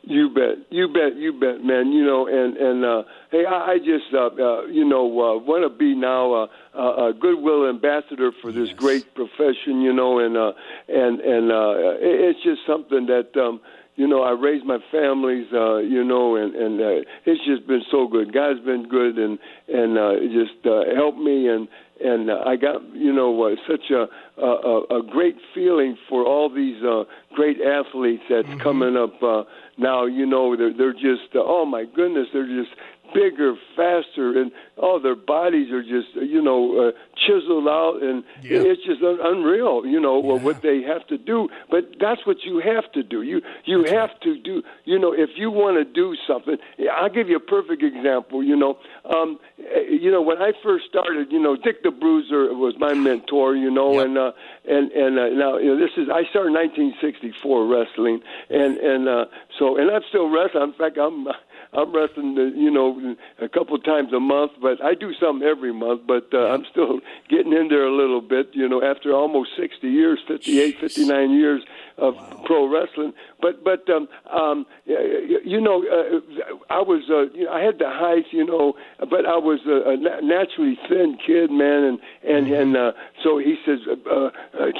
You 0.05 0.29
bet, 0.29 0.67
you 0.69 0.89
bet, 0.89 1.15
you 1.15 1.31
bet, 1.31 1.63
man. 1.63 1.93
You 1.93 2.03
know, 2.03 2.27
and 2.27 2.57
and 2.57 2.83
uh, 2.83 3.03
hey, 3.31 3.45
I, 3.45 3.73
I 3.73 3.77
just 3.77 4.13
uh, 4.13 4.27
uh, 4.27 4.65
you 4.65 4.83
know 4.83 5.05
uh, 5.05 5.37
want 5.39 5.63
to 5.63 5.69
be 5.69 5.95
now 5.95 6.33
uh, 6.33 6.47
uh, 6.77 7.07
a 7.09 7.13
goodwill 7.13 7.69
ambassador 7.69 8.31
for 8.41 8.51
this 8.51 8.67
Yes. 8.67 8.77
great 8.77 9.15
profession. 9.15 9.79
You 9.81 9.93
know, 9.93 10.19
and 10.19 10.35
uh, 10.35 10.51
and 10.89 11.21
and 11.21 11.51
uh, 11.51 11.95
it, 12.03 12.35
it's 12.35 12.43
just 12.43 12.61
something 12.67 13.05
that. 13.07 13.29
Um, 13.39 13.61
you 13.95 14.07
know, 14.07 14.23
I 14.23 14.31
raised 14.31 14.65
my 14.65 14.79
families, 14.91 15.45
uh, 15.53 15.77
you 15.77 16.03
know, 16.03 16.35
and 16.35 16.55
and 16.55 16.81
uh, 16.81 17.05
it's 17.27 17.45
just 17.45 17.67
been 17.67 17.83
so 17.91 18.07
good. 18.07 18.33
God's 18.33 18.59
been 18.61 18.89
good, 18.89 19.19
and 19.19 19.37
and 19.67 19.99
uh, 19.99 20.13
just 20.33 20.65
uh, 20.65 20.95
helped 20.95 21.19
me, 21.19 21.47
and 21.47 21.67
and 22.03 22.31
uh, 22.31 22.41
I 22.43 22.55
got 22.55 22.81
you 22.95 23.13
know 23.13 23.43
uh, 23.43 23.55
such 23.69 23.91
a, 23.91 24.07
a 24.41 24.97
a 24.99 25.03
great 25.07 25.35
feeling 25.53 25.95
for 26.09 26.25
all 26.25 26.49
these 26.49 26.83
uh, 26.83 27.03
great 27.35 27.57
athletes 27.61 28.23
that's 28.31 28.49
coming 28.63 28.97
up 28.97 29.21
uh, 29.21 29.43
now. 29.77 30.05
You 30.05 30.25
know, 30.25 30.55
they're 30.55 30.73
they're 30.75 30.93
just 30.93 31.35
uh, 31.35 31.39
oh 31.43 31.65
my 31.65 31.85
goodness, 31.85 32.27
they're 32.33 32.47
just 32.47 32.71
bigger, 33.13 33.55
faster, 33.75 34.39
and 34.41 34.51
oh, 34.77 34.99
their 34.99 35.15
bodies 35.15 35.71
are 35.71 35.81
just 35.83 36.15
you 36.15 36.41
know 36.41 36.89
uh, 36.89 36.91
chiseled 37.15 37.67
out, 37.67 37.99
and 38.01 38.23
Yeah. 38.41 38.59
it's 38.61 38.83
just 38.85 39.01
un- 39.01 39.19
unreal. 39.21 39.85
You 39.85 39.99
know 39.99 40.17
uh, 40.19 40.37
what 40.37 40.61
they 40.61 40.81
have 40.83 41.05
to 41.07 41.17
do, 41.17 41.49
but 41.69 41.83
that's 41.99 42.25
what 42.25 42.43
you 42.43 42.59
have 42.59 42.91
to 42.93 43.03
do. 43.03 43.21
You 43.21 43.41
you 43.65 43.83
have 43.85 44.19
to 44.21 44.37
do. 44.39 44.63
You 44.85 44.99
know, 44.99 45.13
if 45.13 45.31
you 45.35 45.51
want 45.51 45.77
to 45.77 45.85
do 45.85 46.15
something, 46.27 46.57
I'll 46.91 47.09
give 47.09 47.29
you 47.29 47.37
a 47.37 47.39
perfect 47.57 47.83
example. 47.83 48.43
You 48.43 48.55
know, 48.55 48.77
um, 49.05 49.39
eh, 49.59 49.81
you 50.01 50.11
know 50.11 50.21
when 50.21 50.41
I 50.41 50.51
first 50.63 50.85
started, 50.89 51.31
you 51.31 51.39
know, 51.41 51.55
Dick 51.55 51.83
the 51.83 51.91
Bruiser 51.91 52.53
was 52.55 52.75
my 52.79 52.93
mentor. 52.93 53.55
You 53.55 53.71
know, 53.71 53.93
Yep. 53.93 54.05
and 54.05 54.17
uh, 54.17 54.31
and 54.67 54.91
and 54.91 55.19
uh, 55.19 55.27
now 55.29 55.57
you 55.57 55.69
know 55.75 55.79
this 55.79 55.91
is 55.97 56.09
I 56.09 56.23
started 56.29 56.49
in 56.49 56.53
1964 56.53 57.67
wrestling, 57.67 58.21
and 58.49 58.77
and 58.77 59.07
uh, 59.07 59.25
so 59.59 59.77
and 59.77 59.89
I'm 59.91 60.01
still 60.09 60.29
wrestling. 60.29 60.63
In 60.63 60.73
fact, 60.73 60.97
I'm. 60.97 61.27
I'm 61.75 61.93
wrestling, 61.93 62.37
uh, 62.37 62.57
you 62.57 62.71
know, 62.71 63.15
a 63.41 63.49
couple 63.49 63.77
times 63.79 64.13
a 64.13 64.19
month, 64.19 64.51
but 64.61 64.83
I 64.83 64.93
do 64.93 65.13
something 65.19 65.47
every 65.47 65.73
month. 65.73 66.01
But 66.07 66.27
uh, 66.33 66.47
I'm 66.47 66.65
still 66.69 66.99
getting 67.29 67.53
in 67.53 67.67
there 67.69 67.85
a 67.85 67.95
little 67.95 68.21
bit, 68.21 68.49
you 68.53 68.67
know, 68.67 68.83
after 68.83 69.13
almost 69.13 69.51
60 69.57 69.87
years, 69.87 70.19
58, 70.27 70.79
59 70.79 71.31
years 71.31 71.63
of 71.97 72.15
pro 72.45 72.67
wrestling. 72.67 73.13
But 73.41 73.63
but 73.63 73.89
um, 73.89 74.07
um, 74.31 74.65
you 74.85 75.61
know, 75.61 75.83
uh, 75.83 76.52
I 76.69 76.81
was 76.81 77.03
uh, 77.09 77.33
you 77.37 77.45
know, 77.45 77.51
I 77.51 77.61
had 77.61 77.79
the 77.79 77.89
height, 77.89 78.25
you 78.31 78.45
know, 78.45 78.73
but 78.99 79.25
I 79.25 79.37
was 79.37 79.59
a, 79.67 79.93
a 79.93 80.21
naturally 80.21 80.77
thin 80.89 81.17
kid, 81.25 81.51
man, 81.51 81.83
and 81.83 81.99
and 82.23 82.53
and 82.53 82.77
uh, 82.77 82.91
so 83.23 83.37
he 83.37 83.55
says, 83.65 83.79
uh, 83.87 84.13
uh, 84.13 84.29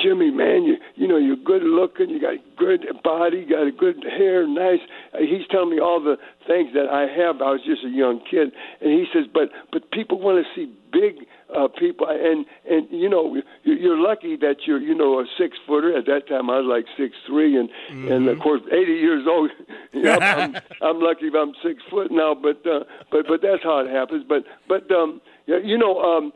Jimmy, 0.02 0.32
man, 0.32 0.64
you 0.64 0.78
you 0.96 1.08
know, 1.08 1.18
you're 1.18 1.36
good 1.36 1.64
looking, 1.64 2.10
you 2.10 2.20
got 2.20 2.38
good 2.58 2.86
body, 3.04 3.46
got 3.46 3.68
a 3.68 3.72
good 3.72 4.04
hair, 4.04 4.48
nice. 4.48 4.80
Uh, 5.14 5.20
he's 5.20 5.48
telling 5.50 5.70
me 5.70 5.80
all 5.80 6.02
the 6.02 6.18
things 6.48 6.74
that 6.74 6.88
I 6.90 7.02
have. 7.02 7.42
I 7.42 7.52
was 7.52 7.62
just 7.66 7.84
a 7.84 7.90
young 7.90 8.22
kid, 8.30 8.52
and 8.82 8.92
he 8.92 9.06
says, 9.14 9.26
but 9.34 9.50
but 9.72 9.92
people 9.92 10.20
want 10.20 10.44
to 10.44 10.48
see 10.56 10.72
big 10.92 11.26
uh, 11.56 11.68
people, 11.68 12.08
and 12.10 12.46
and 12.70 12.88
you 12.92 13.10
know 13.10 13.36
you- 13.64 13.74
you're 13.76 13.98
lucky 13.98 14.36
that 14.38 14.66
you're 14.68 14.80
you 14.80 14.96
know 14.96 15.20
a 15.20 15.26
six 15.38 15.58
footer. 15.68 15.96
At 15.98 16.06
that 16.08 16.28
time, 16.28 16.50
I 16.50 16.58
was 16.60 16.66
like 16.68 16.86
six 16.98 17.16
three, 17.28 17.58
and 17.58 17.70
and 18.12 18.28
of 18.28 18.40
course, 18.40 18.62
80 18.72 18.92
years 18.94 19.26
old. 19.28 19.52
you 19.94 20.04
know, 20.04 20.18
I'm, 20.20 20.56
I'm 20.82 21.00
lucky 21.00 21.28
if 21.28 21.36
I'm 21.36 21.54
six 21.64 21.82
foot 21.90 22.12
now, 22.12 22.34
but 22.36 22.66
uh, 22.66 22.84
but 23.12 23.28
but 23.28 23.42
that's 23.42 23.64
how 23.64 23.80
it 23.80 23.90
happens. 23.90 24.24
But 24.28 24.44
but 24.68 24.90
um, 24.92 25.22
you 25.48 25.78
know 25.78 26.00
um, 26.02 26.34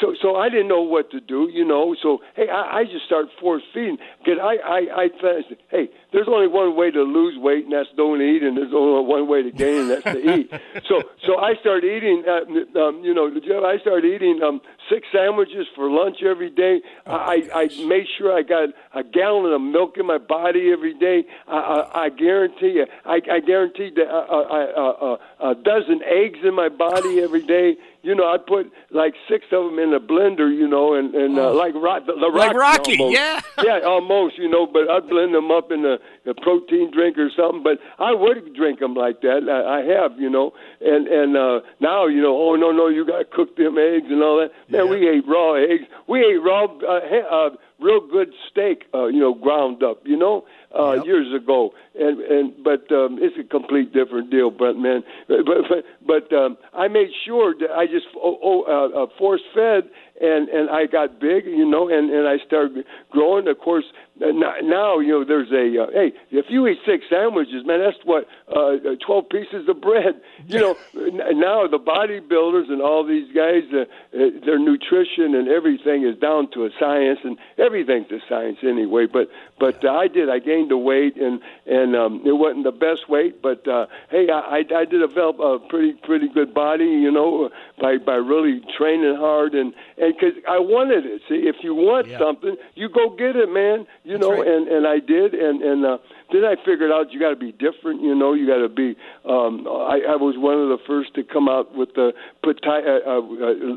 so 0.00 0.14
so 0.20 0.36
I 0.36 0.48
didn't 0.48 0.68
know 0.68 0.82
what 0.82 1.10
to 1.12 1.20
do. 1.20 1.48
You 1.52 1.64
know, 1.64 1.94
so 2.02 2.18
hey, 2.34 2.48
I, 2.48 2.80
I 2.80 2.84
just 2.84 3.04
start 3.06 3.26
force 3.40 3.62
feeding. 3.72 3.98
Cause 4.24 4.38
I 4.40 4.56
I 4.56 4.78
I 5.04 5.08
thought, 5.20 5.44
hey, 5.70 5.88
there's 6.12 6.28
only 6.28 6.48
one 6.48 6.76
way 6.76 6.90
to 6.90 7.02
lose 7.02 7.38
weight, 7.38 7.64
and 7.64 7.72
that's 7.72 7.88
don't 7.96 8.20
eat, 8.22 8.42
and 8.42 8.56
there's 8.56 8.72
only 8.74 9.06
one 9.06 9.28
way 9.28 9.42
to 9.42 9.50
gain, 9.50 9.82
and 9.82 9.90
that's 9.90 10.04
to 10.04 10.34
eat. 10.34 10.52
So 10.88 11.02
so 11.26 11.38
I 11.38 11.54
started 11.60 11.84
eating. 11.84 12.24
Uh, 12.26 12.80
um, 12.80 13.04
you 13.04 13.12
know, 13.12 13.28
I 13.66 13.78
started 13.78 14.06
eating 14.06 14.40
um, 14.42 14.60
six 14.88 15.06
sandwiches 15.12 15.66
for 15.74 15.90
lunch 15.90 16.18
every 16.22 16.50
day. 16.50 16.80
I 17.06 17.48
I 17.52 17.62
I 17.62 17.86
made 17.86 18.06
sure 18.16 18.32
I 18.32 18.42
got 18.42 18.70
a 18.94 19.02
gallon 19.02 19.52
of 19.52 19.60
milk 19.60 19.96
in 19.98 20.06
my 20.06 20.18
body 20.18 20.70
every 20.72 20.94
day. 20.94 21.24
I 21.46 21.58
I, 21.68 22.04
I 22.04 22.08
guarantee 22.08 22.72
you, 22.76 22.86
I, 23.04 23.20
I 23.30 23.40
guaranteed 23.40 23.96
that 23.96 24.08
uh, 24.08 24.24
uh, 24.30 24.72
uh, 24.76 25.14
uh, 25.44 25.50
a 25.50 25.54
dozen 25.54 26.00
eggs 26.04 26.38
in 26.44 26.54
my 26.54 26.68
body 26.68 27.20
every 27.20 27.42
day. 27.42 27.76
You 28.02 28.14
know, 28.14 28.24
I 28.24 28.36
put 28.38 28.70
like 28.90 29.14
six 29.28 29.44
of 29.52 29.64
them 29.64 29.78
in 29.78 29.92
a 29.92 29.98
blender, 30.00 30.48
you 30.54 30.68
know, 30.68 30.94
and 30.94 31.14
and 31.14 31.36
uh, 31.38 31.52
like 31.52 31.74
rock, 31.74 32.06
the, 32.06 32.12
the 32.14 32.26
Like 32.32 32.54
Rocky, 32.56 32.96
almost. 32.98 33.16
yeah. 33.18 33.40
yeah, 33.64 33.80
almost, 33.84 34.38
you 34.38 34.48
know. 34.48 34.66
But 34.66 34.88
I'd 34.88 35.08
blend 35.08 35.34
them 35.34 35.50
up 35.50 35.72
in 35.72 35.84
a, 35.84 35.98
a 36.30 36.34
protein 36.34 36.90
drink 36.92 37.18
or 37.18 37.28
something. 37.36 37.62
But 37.62 37.78
I 37.98 38.14
would 38.14 38.54
drink 38.54 38.78
them 38.78 38.94
like 38.94 39.20
that. 39.22 39.42
I, 39.50 39.80
I 39.80 40.00
have, 40.00 40.18
you 40.18 40.30
know, 40.30 40.52
and 40.80 41.08
and 41.08 41.36
uh, 41.36 41.60
now, 41.80 42.06
you 42.06 42.22
know, 42.22 42.36
oh 42.38 42.54
no, 42.54 42.70
no, 42.70 42.86
you 42.88 43.04
got 43.04 43.18
to 43.18 43.24
cook 43.24 43.56
them 43.56 43.76
eggs 43.78 44.06
and 44.08 44.22
all 44.22 44.38
that. 44.40 44.52
Man, 44.70 44.88
we 44.90 45.08
ate 45.08 45.26
raw 45.26 45.54
eggs. 45.54 45.84
We 46.06 46.20
ate 46.20 46.42
raw, 46.42 46.64
uh, 46.64 47.00
ha- 47.02 47.46
uh, 47.46 47.50
real 47.80 48.06
good 48.06 48.32
steak, 48.50 48.84
uh, 48.94 49.06
you 49.06 49.20
know, 49.20 49.34
ground 49.34 49.82
up, 49.82 50.02
you 50.04 50.16
know 50.16 50.44
uh, 50.76 50.92
Yep. 50.94 51.04
years 51.06 51.34
ago, 51.34 51.72
and 51.98 52.20
and 52.20 52.52
but 52.62 52.90
um, 52.92 53.18
it's 53.20 53.36
a 53.38 53.44
complete 53.44 53.92
different 53.92 54.30
deal, 54.30 54.50
Brent 54.50 54.78
man. 54.78 55.02
But 55.28 55.44
but, 55.68 55.84
but 56.06 56.36
um, 56.36 56.56
I 56.74 56.88
made 56.88 57.08
sure 57.24 57.54
that 57.60 57.70
I 57.70 57.86
just 57.86 58.06
oh, 58.16 58.38
oh, 58.42 58.62
uh, 58.68 59.04
uh, 59.04 59.06
force 59.18 59.40
fed, 59.54 59.88
and 60.20 60.48
and 60.48 60.68
I 60.70 60.86
got 60.86 61.20
big, 61.20 61.46
you 61.46 61.68
know, 61.68 61.88
and 61.88 62.10
and 62.10 62.28
I 62.28 62.36
started 62.46 62.84
growing. 63.10 63.48
Of 63.48 63.58
course, 63.58 63.84
now, 64.20 64.54
now 64.62 64.98
you 64.98 65.08
know 65.12 65.24
there's 65.24 65.50
a 65.52 65.82
uh, 65.82 65.86
hey, 65.92 66.12
if 66.30 66.46
you 66.48 66.66
eat 66.66 66.78
six 66.86 67.04
sandwiches, 67.08 67.64
man, 67.64 67.80
that's 67.80 67.96
what 68.04 68.26
uh, 68.54 68.74
uh, 68.76 68.78
twelve 69.04 69.28
pieces 69.28 69.68
of 69.68 69.80
bread. 69.80 70.20
You 70.48 70.60
know, 70.60 70.76
now 70.94 71.66
the 71.66 71.78
bodybuilders 71.78 72.70
and 72.72 72.80
all 72.80 73.04
these 73.04 73.30
guys, 73.34 73.64
uh, 73.72 73.80
uh, 74.16 74.30
their 74.46 74.58
nutrition 74.58 75.34
and 75.34 75.46
everything 75.48 76.06
is 76.06 76.16
down 76.18 76.50
to 76.52 76.64
a 76.64 76.70
science, 76.80 77.18
and 77.22 77.36
everything's 77.58 78.10
a 78.10 78.18
science 78.28 78.58
anyway. 78.62 79.04
But 79.06 79.28
but 79.58 79.84
uh, 79.84 79.90
I 79.90 80.08
did. 80.08 80.30
I 80.30 80.38
gained 80.38 80.70
the 80.70 80.78
weight, 80.78 81.16
and 81.16 81.40
and 81.66 81.94
um, 81.94 82.22
it 82.24 82.32
wasn't 82.32 82.64
the 82.64 82.72
best 82.72 83.08
weight, 83.10 83.42
but 83.42 83.66
uh, 83.68 83.86
hey, 84.10 84.28
I, 84.30 84.38
I 84.38 84.64
I 84.74 84.84
did 84.86 85.00
develop 85.00 85.38
a 85.38 85.58
pretty 85.68 85.92
pretty 85.92 86.28
good 86.28 86.54
body, 86.54 86.86
you 86.86 87.10
know, 87.10 87.50
by 87.80 87.98
by 87.98 88.14
really 88.14 88.62
training 88.78 89.16
hard, 89.16 89.54
and 89.54 89.74
and 89.98 90.14
because 90.14 90.34
I 90.48 90.58
wanted 90.60 91.04
it. 91.04 91.20
See, 91.28 91.46
if 91.46 91.56
you 91.62 91.74
want 91.74 92.08
Yeah. 92.08 92.18
something, 92.18 92.56
you 92.74 92.88
go 92.88 93.10
get 93.10 93.36
it, 93.36 93.50
man. 93.52 93.86
You 94.08 94.16
That's 94.16 94.22
know, 94.24 94.40
right. 94.40 94.48
and 94.48 94.68
and 94.68 94.86
I 94.88 95.00
did, 95.04 95.34
and 95.34 95.60
and 95.60 95.84
uh, 95.84 95.98
then 96.32 96.40
I 96.42 96.56
figured 96.64 96.90
out 96.90 97.12
you 97.12 97.20
got 97.20 97.28
to 97.28 97.36
be 97.36 97.52
different. 97.52 98.00
You 98.00 98.14
know, 98.16 98.32
you 98.32 98.46
got 98.48 98.64
to 98.64 98.70
be. 98.72 98.96
Um, 99.28 99.68
I, 99.68 100.00
I 100.08 100.16
was 100.16 100.32
one 100.40 100.56
of 100.56 100.72
the 100.72 100.80
first 100.88 101.12
to 101.16 101.22
come 101.22 101.44
out 101.46 101.76
with 101.76 101.92
the 101.92 102.12
put 102.42 102.56
ti- 102.64 102.88
uh, 102.88 103.04
uh, 103.04 103.20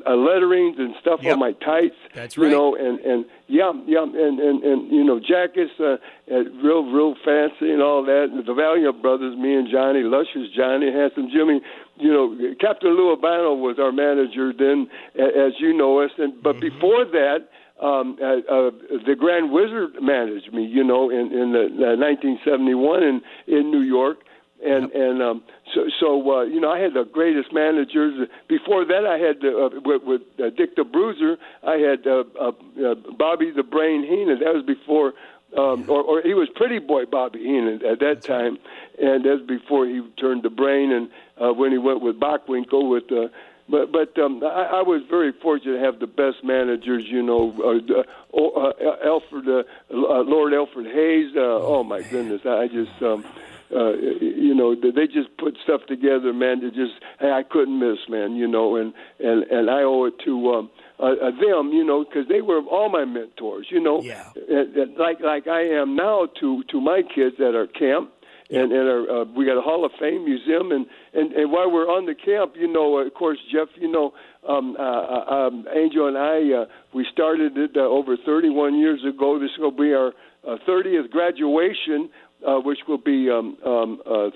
uh, 0.07 0.15
letterings 0.15 0.79
and 0.79 0.95
stuff 1.03 1.19
Yep. 1.21 1.33
on 1.33 1.39
my 1.39 1.51
tights. 1.59 1.99
That's 2.15 2.37
right. 2.37 2.47
You 2.47 2.51
know, 2.55 2.75
and 2.79 2.99
and 3.03 3.25
yeah, 3.51 3.73
yeah, 3.85 4.03
and 4.07 4.39
and 4.39 4.63
and 4.63 4.79
you 4.89 5.03
know, 5.03 5.19
jackets, 5.19 5.75
uh, 5.83 5.99
uh, 6.31 6.47
real 6.63 6.87
real 6.87 7.15
fancy 7.27 7.67
and 7.67 7.81
all 7.83 7.99
that. 8.07 8.29
And 8.31 8.39
the 8.47 8.53
Valiant 8.55 9.01
brothers, 9.01 9.35
me 9.35 9.51
and 9.53 9.67
Johnny, 9.69 9.99
Luscious 10.07 10.47
Johnny, 10.55 10.93
Handsome 10.95 11.27
Jimmy. 11.27 11.59
You 11.99 12.11
know, 12.15 12.55
Captain 12.59 12.95
Lou 12.95 13.11
Albano 13.11 13.53
was 13.53 13.77
our 13.83 13.91
manager 13.91 14.53
then, 14.57 14.87
as 15.19 15.59
you 15.59 15.75
know 15.75 15.99
us. 15.99 16.11
And 16.17 16.41
but 16.41 16.61
before 16.61 17.03
that 17.03 17.51
um, 17.81 18.17
uh, 18.21 18.25
uh, 18.25 18.71
the 19.05 19.15
Grand 19.17 19.51
Wizard 19.51 19.95
managed 20.01 20.53
me, 20.53 20.65
you 20.65 20.83
know, 20.83 21.09
in 21.09 21.31
in 21.33 21.51
the, 21.51 21.65
uh, 21.81 21.97
1971 21.97 23.03
in 23.03 23.21
in 23.47 23.71
New 23.71 23.81
York, 23.81 24.19
and 24.63 24.91
and 24.91 25.21
um, 25.21 25.43
so 25.73 25.81
so 25.99 26.31
uh, 26.31 26.43
you 26.43 26.59
know 26.59 26.71
I 26.71 26.79
had 26.79 26.93
the 26.93 27.05
greatest 27.11 27.51
managers. 27.51 28.27
Before 28.47 28.85
that, 28.85 29.05
I 29.05 29.17
had 29.17 29.43
uh, 29.43 29.81
with, 29.83 30.03
with 30.03 30.21
uh, 30.39 30.51
Dick 30.55 30.75
the 30.75 30.83
Bruiser, 30.83 31.37
I 31.63 31.77
had 31.77 32.05
uh, 32.05 32.23
uh, 32.39 32.49
uh, 32.49 32.95
Bobby 33.17 33.51
the 33.51 33.63
Brain 33.63 34.03
Heenan. 34.03 34.39
That 34.39 34.53
was 34.53 34.65
before. 34.65 35.13
Um, 35.57 35.83
or, 35.89 36.01
or 36.01 36.21
he 36.21 36.33
was 36.33 36.47
Pretty 36.55 36.79
Boy 36.79 37.03
Bobby 37.03 37.39
Heenan 37.39 37.85
at 37.85 37.99
that 37.99 38.21
time, 38.23 38.57
and 38.97 39.25
that's 39.25 39.45
before 39.45 39.85
he 39.85 40.01
turned 40.17 40.43
to 40.43 40.49
Brain, 40.49 40.93
and 40.93 41.09
uh, 41.35 41.51
when 41.51 41.73
he 41.73 41.77
went 41.77 42.01
with 42.01 42.17
Bockwinkel 42.21 42.89
with 42.89 43.11
uh, 43.11 43.27
but 43.71 43.91
but 43.91 44.17
um, 44.21 44.43
I, 44.43 44.79
I 44.79 44.81
was 44.81 45.01
very 45.09 45.31
fortunate 45.41 45.77
to 45.79 45.83
have 45.83 45.99
the 45.99 46.07
best 46.07 46.43
managers. 46.43 47.05
You 47.07 47.23
know, 47.23 47.53
uh, 47.63 47.99
uh, 47.99 48.03
oh, 48.33 48.49
uh, 48.51 49.07
Alfred, 49.07 49.47
uh, 49.47 49.63
uh, 49.91 50.21
Lord 50.23 50.53
Alfred 50.53 50.87
Hayes. 50.87 51.31
Uh, 51.35 51.39
oh 51.39 51.83
my 51.83 52.01
goodness, 52.01 52.41
I 52.45 52.67
just. 52.67 53.01
Um, 53.01 53.25
uh, 53.73 53.93
you 53.93 54.53
know, 54.53 54.75
they 54.75 55.07
just 55.07 55.29
put 55.37 55.57
stuff 55.63 55.79
together, 55.87 56.33
man. 56.33 56.59
To 56.59 56.71
just, 56.71 56.91
hey, 57.21 57.31
I 57.31 57.41
couldn't 57.43 57.79
miss, 57.79 57.99
man. 58.09 58.35
You 58.35 58.45
know, 58.45 58.75
and 58.75 58.93
and 59.19 59.43
and 59.43 59.69
I 59.69 59.83
owe 59.83 60.03
it 60.07 60.15
to 60.25 60.53
um, 60.55 60.69
uh, 60.99 61.03
uh, 61.03 61.31
them, 61.31 61.71
you 61.71 61.85
know, 61.85 62.03
because 62.03 62.27
they 62.27 62.41
were 62.41 62.59
all 62.63 62.89
my 62.89 63.05
mentors. 63.05 63.67
You 63.69 63.79
know, 63.79 64.01
Yeah. 64.01 64.27
and, 64.49 64.75
and 64.75 64.97
like 64.97 65.21
like 65.21 65.47
I 65.47 65.61
am 65.61 65.95
now 65.95 66.27
to 66.41 66.63
to 66.63 66.81
my 66.81 67.01
kids 67.01 67.37
at 67.39 67.55
our 67.55 67.67
camp 67.67 68.11
and 68.51 68.71
and 68.71 68.89
our, 68.89 69.21
uh, 69.21 69.25
we 69.25 69.45
got 69.45 69.57
a 69.57 69.61
Hall 69.61 69.85
of 69.85 69.91
Fame 69.99 70.25
museum, 70.25 70.71
and 70.71 70.85
and 71.13 71.31
and 71.33 71.51
while 71.51 71.71
we're 71.71 71.87
on 71.87 72.05
the 72.05 72.15
camp, 72.15 72.53
you 72.55 72.71
know, 72.71 72.97
uh, 72.97 73.05
of 73.05 73.13
course, 73.13 73.39
Jeff, 73.51 73.69
you 73.75 73.91
know, 73.91 74.13
um, 74.47 74.75
uh, 74.77 74.81
uh, 74.81 75.47
um, 75.47 75.65
Angel 75.73 76.07
and 76.07 76.17
I, 76.17 76.53
uh, 76.61 76.65
we 76.93 77.05
started 77.11 77.57
it 77.57 77.71
uh, 77.77 77.81
over 77.81 78.17
31 78.17 78.77
years 78.77 79.03
ago. 79.05 79.39
This 79.39 79.51
will 79.57 79.71
be 79.71 79.93
our 79.93 80.09
uh, 80.47 80.57
30th 80.67 81.09
graduation, 81.11 82.09
uh, 82.45 82.55
which 82.59 82.79
will 82.87 82.97
be 82.97 83.29
um, 83.29 83.57
um, 83.65 84.01
uh, 84.05 84.27
uh, 84.27 84.29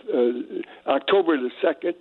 October 0.88 1.38
the 1.38 1.52
2nd, 1.64 1.96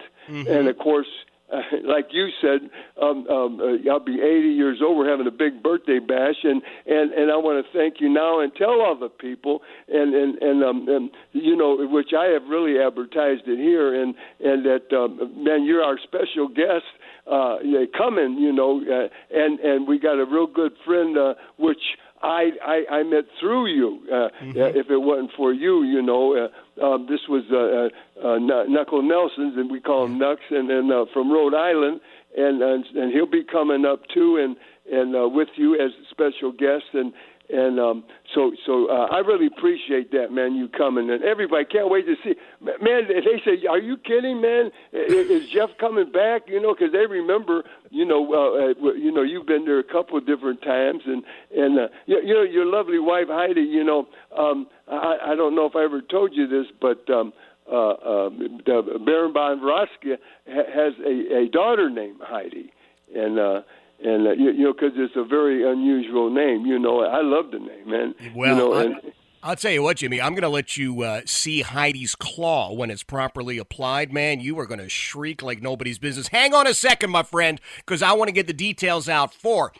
and 0.46 0.68
of 0.68 0.78
course. 0.78 1.08
Uh, 1.54 1.60
like 1.84 2.06
you 2.10 2.28
said, 2.40 2.70
um, 3.00 3.26
um, 3.28 3.60
uh, 3.60 3.90
I'll 3.90 4.00
be 4.00 4.20
80 4.20 4.48
years 4.48 4.80
old. 4.82 4.98
We're 4.98 5.10
having 5.10 5.26
a 5.26 5.30
big 5.30 5.62
birthday 5.62 5.98
bash, 5.98 6.42
and 6.42 6.62
and 6.86 7.12
and 7.12 7.30
I 7.30 7.36
want 7.36 7.64
to 7.64 7.78
thank 7.78 8.00
you 8.00 8.08
now 8.08 8.40
and 8.40 8.52
tell 8.54 8.80
all 8.80 8.96
the 8.98 9.08
people, 9.08 9.62
and 9.88 10.14
and 10.14 10.38
and 10.42 10.64
um, 10.64 10.86
and 10.88 11.10
you 11.32 11.56
know, 11.56 11.76
which 11.88 12.10
I 12.16 12.26
have 12.26 12.42
really 12.48 12.78
advertised 12.80 13.42
it 13.46 13.58
here, 13.58 14.02
and 14.02 14.14
and 14.40 14.64
that 14.64 14.96
um, 14.96 15.44
man, 15.44 15.64
you're 15.64 15.82
our 15.82 15.98
special 16.02 16.48
guest 16.48 16.84
uh, 17.30 17.56
coming, 17.96 18.36
you 18.38 18.52
know, 18.52 18.80
uh, 18.80 19.08
and 19.32 19.60
and 19.60 19.88
we 19.88 19.98
got 19.98 20.14
a 20.14 20.24
real 20.24 20.46
good 20.46 20.72
friend, 20.84 21.16
uh, 21.16 21.34
which. 21.58 21.82
I, 22.24 22.50
I 22.64 22.96
I 22.98 23.02
met 23.02 23.24
through 23.38 23.66
you. 23.66 24.00
Uh, 24.10 24.14
uh, 24.16 24.72
if 24.74 24.90
it 24.90 24.98
wasn't 24.98 25.30
for 25.36 25.52
you, 25.52 25.84
you 25.84 26.00
know, 26.00 26.48
uh, 26.80 26.84
um, 26.84 27.06
this 27.08 27.20
was 27.28 27.44
uh, 27.52 28.24
uh, 28.26 28.34
uh, 28.34 28.64
Knuckle 28.64 29.02
Nelson's, 29.02 29.56
and 29.56 29.70
we 29.70 29.80
call 29.80 30.06
him 30.06 30.18
Nux, 30.18 30.38
and 30.50 30.68
then 30.68 30.90
uh, 30.90 31.04
from 31.12 31.30
Rhode 31.30 31.54
Island, 31.54 32.00
and 32.36 32.62
and, 32.62 32.84
and 32.96 33.12
he'll 33.12 33.30
be 33.30 33.44
coming 33.44 33.84
up 33.84 34.00
too, 34.12 34.38
and 34.38 34.56
and 34.90 35.14
uh, 35.14 35.28
with 35.28 35.48
you 35.56 35.74
as 35.74 35.90
a 35.92 36.06
special 36.10 36.52
guest, 36.52 36.84
and 36.94 37.12
and 37.50 37.78
um, 37.78 38.04
so 38.34 38.52
so 38.64 38.88
uh, 38.88 39.06
I 39.12 39.18
really 39.18 39.46
appreciate 39.46 40.10
that, 40.12 40.32
man. 40.32 40.54
You 40.54 40.68
coming, 40.68 41.10
and 41.10 41.22
everybody 41.22 41.66
can't 41.66 41.90
wait 41.90 42.06
to 42.06 42.14
see. 42.24 42.34
Man, 42.60 43.06
they 43.08 43.42
say, 43.44 43.66
"Are 43.68 43.78
you 43.78 43.98
kidding, 43.98 44.40
man? 44.40 44.70
Is, 44.92 45.48
Jeff 45.50 45.68
coming 45.78 46.10
back?" 46.10 46.42
You 46.46 46.60
know, 46.60 46.74
because 46.74 46.92
they 46.92 47.04
remember, 47.06 47.64
you 47.90 48.06
know, 48.06 48.32
uh, 48.32 48.86
uh, 48.86 48.92
you 48.94 49.12
know, 49.12 49.22
you've 49.22 49.46
been 49.46 49.66
there 49.66 49.78
a 49.78 49.84
couple 49.84 50.16
of 50.16 50.26
different 50.26 50.62
times, 50.62 51.02
and 51.06 51.22
and 51.54 51.78
uh, 51.78 51.88
you, 52.06 52.20
you 52.24 52.34
know, 52.34 52.42
your 52.42 52.64
lovely 52.64 52.98
wife 52.98 53.28
Heidi. 53.28 53.60
You 53.60 53.84
know, 53.84 54.08
um, 54.36 54.66
I, 54.88 55.16
I 55.26 55.34
don't 55.34 55.54
know 55.54 55.66
if 55.66 55.76
I 55.76 55.84
ever 55.84 56.00
told 56.00 56.34
you 56.34 56.46
this, 56.48 56.66
but. 56.80 57.08
Um, 57.12 57.32
uh, 57.66 58.28
the 58.66 59.00
Baron 59.06 59.32
von 59.32 59.60
Raschke 59.60 60.18
ha- 60.46 60.70
has 60.74 60.92
a, 61.02 61.44
a 61.44 61.48
daughter 61.48 61.88
named 61.88 62.20
Heidi, 62.20 62.70
and 63.14 63.38
uh, 63.38 63.62
and 64.04 64.26
uh, 64.26 64.32
you, 64.32 64.50
you 64.52 64.64
know 64.64 64.72
because 64.72 64.92
it's 64.96 65.16
a 65.16 65.24
very 65.24 65.68
unusual 65.68 66.30
name. 66.30 66.66
You 66.66 66.78
know, 66.78 67.00
I 67.00 67.22
love 67.22 67.50
the 67.50 67.58
name, 67.58 67.90
man. 67.90 68.14
Well, 68.34 68.50
you 68.50 68.56
know, 68.56 68.74
and, 68.74 68.96
I'll 69.42 69.56
tell 69.56 69.72
you 69.72 69.82
what, 69.82 69.98
Jimmy. 69.98 70.22
I'm 70.22 70.32
going 70.32 70.42
to 70.42 70.48
let 70.48 70.78
you 70.78 71.02
uh, 71.02 71.20
see 71.26 71.60
Heidi's 71.60 72.14
claw 72.14 72.72
when 72.72 72.90
it's 72.90 73.02
properly 73.02 73.58
applied, 73.58 74.10
man. 74.10 74.40
You 74.40 74.58
are 74.58 74.66
going 74.66 74.80
to 74.80 74.88
shriek 74.88 75.42
like 75.42 75.60
nobody's 75.60 75.98
business. 75.98 76.28
Hang 76.28 76.54
on 76.54 76.66
a 76.66 76.72
second, 76.72 77.10
my 77.10 77.22
friend, 77.22 77.60
because 77.76 78.02
I 78.02 78.12
want 78.14 78.28
to 78.28 78.32
get 78.32 78.46
the 78.46 78.54
details 78.54 79.06
out 79.06 79.34
for 79.34 79.72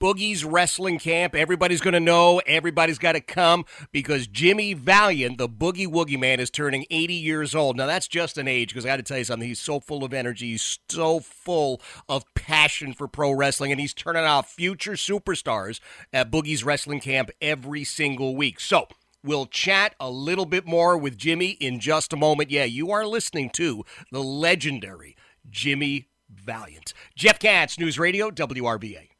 Boogie's 0.00 0.44
Wrestling 0.44 0.98
Camp. 0.98 1.34
Everybody's 1.34 1.80
going 1.80 1.94
to 1.94 2.00
know. 2.00 2.40
Everybody's 2.46 2.98
got 2.98 3.12
to 3.12 3.20
come 3.20 3.64
because 3.92 4.26
Jimmy 4.26 4.74
Valiant, 4.74 5.38
the 5.38 5.48
Boogie 5.48 5.86
Woogie 5.86 6.18
Man, 6.18 6.38
is 6.38 6.50
turning 6.50 6.84
80 6.90 7.14
years 7.14 7.54
old. 7.54 7.76
Now, 7.76 7.86
that's 7.86 8.06
just 8.06 8.36
an 8.36 8.46
age 8.46 8.68
because 8.68 8.84
I 8.84 8.88
got 8.88 8.96
to 8.96 9.02
tell 9.02 9.18
you 9.18 9.24
something. 9.24 9.48
He's 9.48 9.60
so 9.60 9.80
full 9.80 10.04
of 10.04 10.12
energy. 10.12 10.50
He's 10.50 10.78
so 10.90 11.20
full 11.20 11.80
of 12.08 12.24
passion 12.34 12.92
for 12.92 13.08
pro 13.08 13.32
wrestling, 13.32 13.72
and 13.72 13.80
he's 13.80 13.94
turning 13.94 14.24
out 14.24 14.50
future 14.50 14.92
superstars 14.92 15.80
at 16.12 16.30
Boogie's 16.30 16.64
Wrestling 16.64 17.00
Camp 17.00 17.30
every 17.40 17.84
single 17.84 18.36
week. 18.36 18.60
So, 18.60 18.88
We'll 19.24 19.46
chat 19.46 19.96
a 19.98 20.08
little 20.08 20.46
bit 20.46 20.66
more 20.66 20.96
with 20.96 21.18
Jimmy 21.18 21.48
in 21.48 21.80
just 21.80 22.12
a 22.12 22.16
moment. 22.16 22.52
Yeah, 22.52 22.62
you 22.62 22.92
are 22.92 23.04
listening 23.04 23.50
to 23.54 23.84
the 24.12 24.22
legendary 24.22 25.16
Jimmy 25.50 26.10
Valiant. 26.30 26.94
Jeff 27.16 27.40
Katz, 27.40 27.76
News 27.76 27.98
Radio, 27.98 28.30
WRVA. 28.30 29.15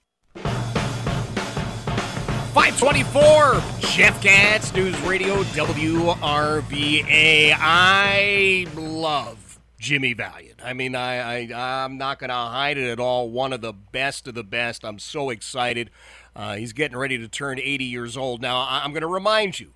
524, 2.56 3.62
Jeff 3.80 4.22
Katz, 4.22 4.72
News 4.72 4.98
Radio, 5.02 5.42
WRVA. 5.42 7.54
I 7.54 8.66
love 8.74 9.58
Jimmy 9.78 10.14
Valiant. 10.14 10.58
I 10.64 10.72
mean, 10.72 10.94
I, 10.94 11.50
I, 11.50 11.84
I'm 11.84 11.98
not 11.98 12.18
going 12.18 12.30
to 12.30 12.34
hide 12.34 12.78
it 12.78 12.90
at 12.90 12.98
all. 12.98 13.28
One 13.28 13.52
of 13.52 13.60
the 13.60 13.74
best 13.74 14.26
of 14.26 14.34
the 14.34 14.42
best. 14.42 14.86
I'm 14.86 14.98
so 14.98 15.28
excited. 15.28 15.90
Uh, 16.34 16.54
he's 16.54 16.72
getting 16.72 16.96
ready 16.96 17.18
to 17.18 17.28
turn 17.28 17.60
80 17.60 17.84
years 17.84 18.16
old. 18.16 18.40
Now, 18.40 18.66
I'm 18.66 18.92
going 18.92 19.02
to 19.02 19.06
remind 19.06 19.60
you 19.60 19.72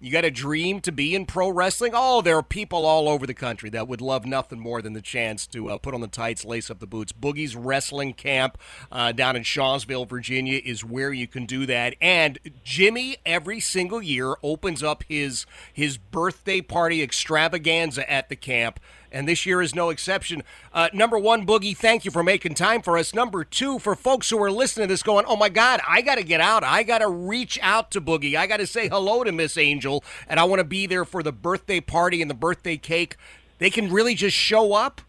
You 0.00 0.10
got 0.10 0.24
a 0.24 0.30
dream 0.30 0.80
to 0.80 0.92
be 0.92 1.14
in 1.14 1.24
pro 1.24 1.48
wrestling? 1.48 1.92
Oh, 1.94 2.20
there 2.20 2.36
are 2.36 2.42
people 2.42 2.84
all 2.84 3.08
over 3.08 3.26
the 3.26 3.34
country 3.34 3.70
that 3.70 3.88
would 3.88 4.00
love 4.00 4.26
nothing 4.26 4.58
more 4.58 4.82
than 4.82 4.92
the 4.92 5.00
chance 5.00 5.46
to 5.48 5.70
uh, 5.70 5.78
put 5.78 5.94
on 5.94 6.00
the 6.00 6.08
tights, 6.08 6.44
lace 6.44 6.70
up 6.70 6.80
the 6.80 6.86
boots. 6.86 7.12
Boogie's 7.12 7.56
Wrestling 7.56 8.12
Camp 8.12 8.58
uh, 8.92 9.12
down 9.12 9.36
in 9.36 9.44
Shawsville, 9.44 10.08
Virginia, 10.08 10.60
is 10.62 10.84
where 10.84 11.12
you 11.12 11.26
can 11.26 11.46
do 11.46 11.64
that. 11.66 11.94
And 12.00 12.38
Jimmy, 12.64 13.16
every 13.24 13.60
single 13.60 14.02
year, 14.02 14.34
opens 14.42 14.82
up 14.82 15.04
his 15.08 15.46
his 15.72 15.96
birthday 15.96 16.60
party 16.60 17.02
extravaganza 17.02 18.10
at 18.10 18.28
the 18.28 18.36
camp 18.36 18.80
and 19.14 19.28
this 19.28 19.46
year 19.46 19.62
is 19.62 19.74
no 19.74 19.90
exception. 19.90 20.42
Uh, 20.72 20.88
number 20.92 21.18
one, 21.18 21.46
Boogie, 21.46 21.76
thank 21.76 22.04
you 22.04 22.10
for 22.10 22.22
making 22.22 22.54
time 22.54 22.82
for 22.82 22.98
us. 22.98 23.14
Number 23.14 23.44
two, 23.44 23.78
for 23.78 23.94
folks 23.94 24.28
who 24.28 24.42
are 24.42 24.50
listening 24.50 24.88
to 24.88 24.92
this 24.92 25.02
going, 25.02 25.24
oh 25.26 25.36
my 25.36 25.48
God, 25.48 25.80
I 25.88 26.02
got 26.02 26.16
to 26.16 26.24
get 26.24 26.40
out. 26.40 26.64
I 26.64 26.82
got 26.82 26.98
to 26.98 27.08
reach 27.08 27.58
out 27.62 27.90
to 27.92 28.00
Boogie. 28.00 28.34
I 28.34 28.46
got 28.46 28.58
to 28.58 28.66
say 28.66 28.88
hello 28.88 29.24
to 29.24 29.32
Miss 29.32 29.56
Angel, 29.56 30.04
and 30.28 30.40
I 30.40 30.44
want 30.44 30.58
to 30.58 30.64
be 30.64 30.86
there 30.86 31.04
for 31.04 31.22
the 31.22 31.32
birthday 31.32 31.80
party 31.80 32.20
and 32.20 32.30
the 32.30 32.34
birthday 32.34 32.76
cake. 32.76 33.16
They 33.58 33.70
can 33.70 33.90
really 33.90 34.14
just 34.14 34.36
show 34.36 34.74
up? 34.74 35.00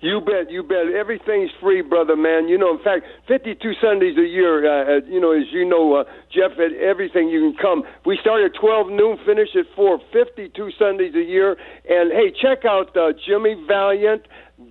You 0.00 0.20
bet, 0.20 0.50
you 0.50 0.62
bet. 0.62 0.94
Everything's 0.94 1.50
free, 1.60 1.82
brother, 1.82 2.14
man. 2.14 2.46
You 2.46 2.56
know, 2.56 2.76
in 2.76 2.82
fact, 2.84 3.04
52 3.26 3.72
Sundays 3.80 4.16
a 4.16 4.26
year, 4.26 4.62
uh, 4.62 5.00
you 5.06 5.20
know, 5.20 5.32
as 5.32 5.46
you 5.50 5.64
know, 5.68 5.94
uh, 5.96 6.04
Jeff, 6.30 6.52
at 6.58 6.72
everything 6.80 7.28
you 7.28 7.40
can 7.40 7.56
come. 7.60 7.82
We 8.06 8.16
start 8.20 8.42
at 8.44 8.58
12 8.60 8.90
noon, 8.90 9.18
finish 9.26 9.48
at 9.56 9.66
4, 9.74 10.00
52 10.12 10.70
Sundays 10.78 11.14
a 11.16 11.22
year. 11.22 11.56
And 11.88 12.12
hey, 12.12 12.30
check 12.30 12.64
out 12.64 12.96
uh, 12.96 13.12
Jimmy 13.26 13.56
Valiant 13.66 14.22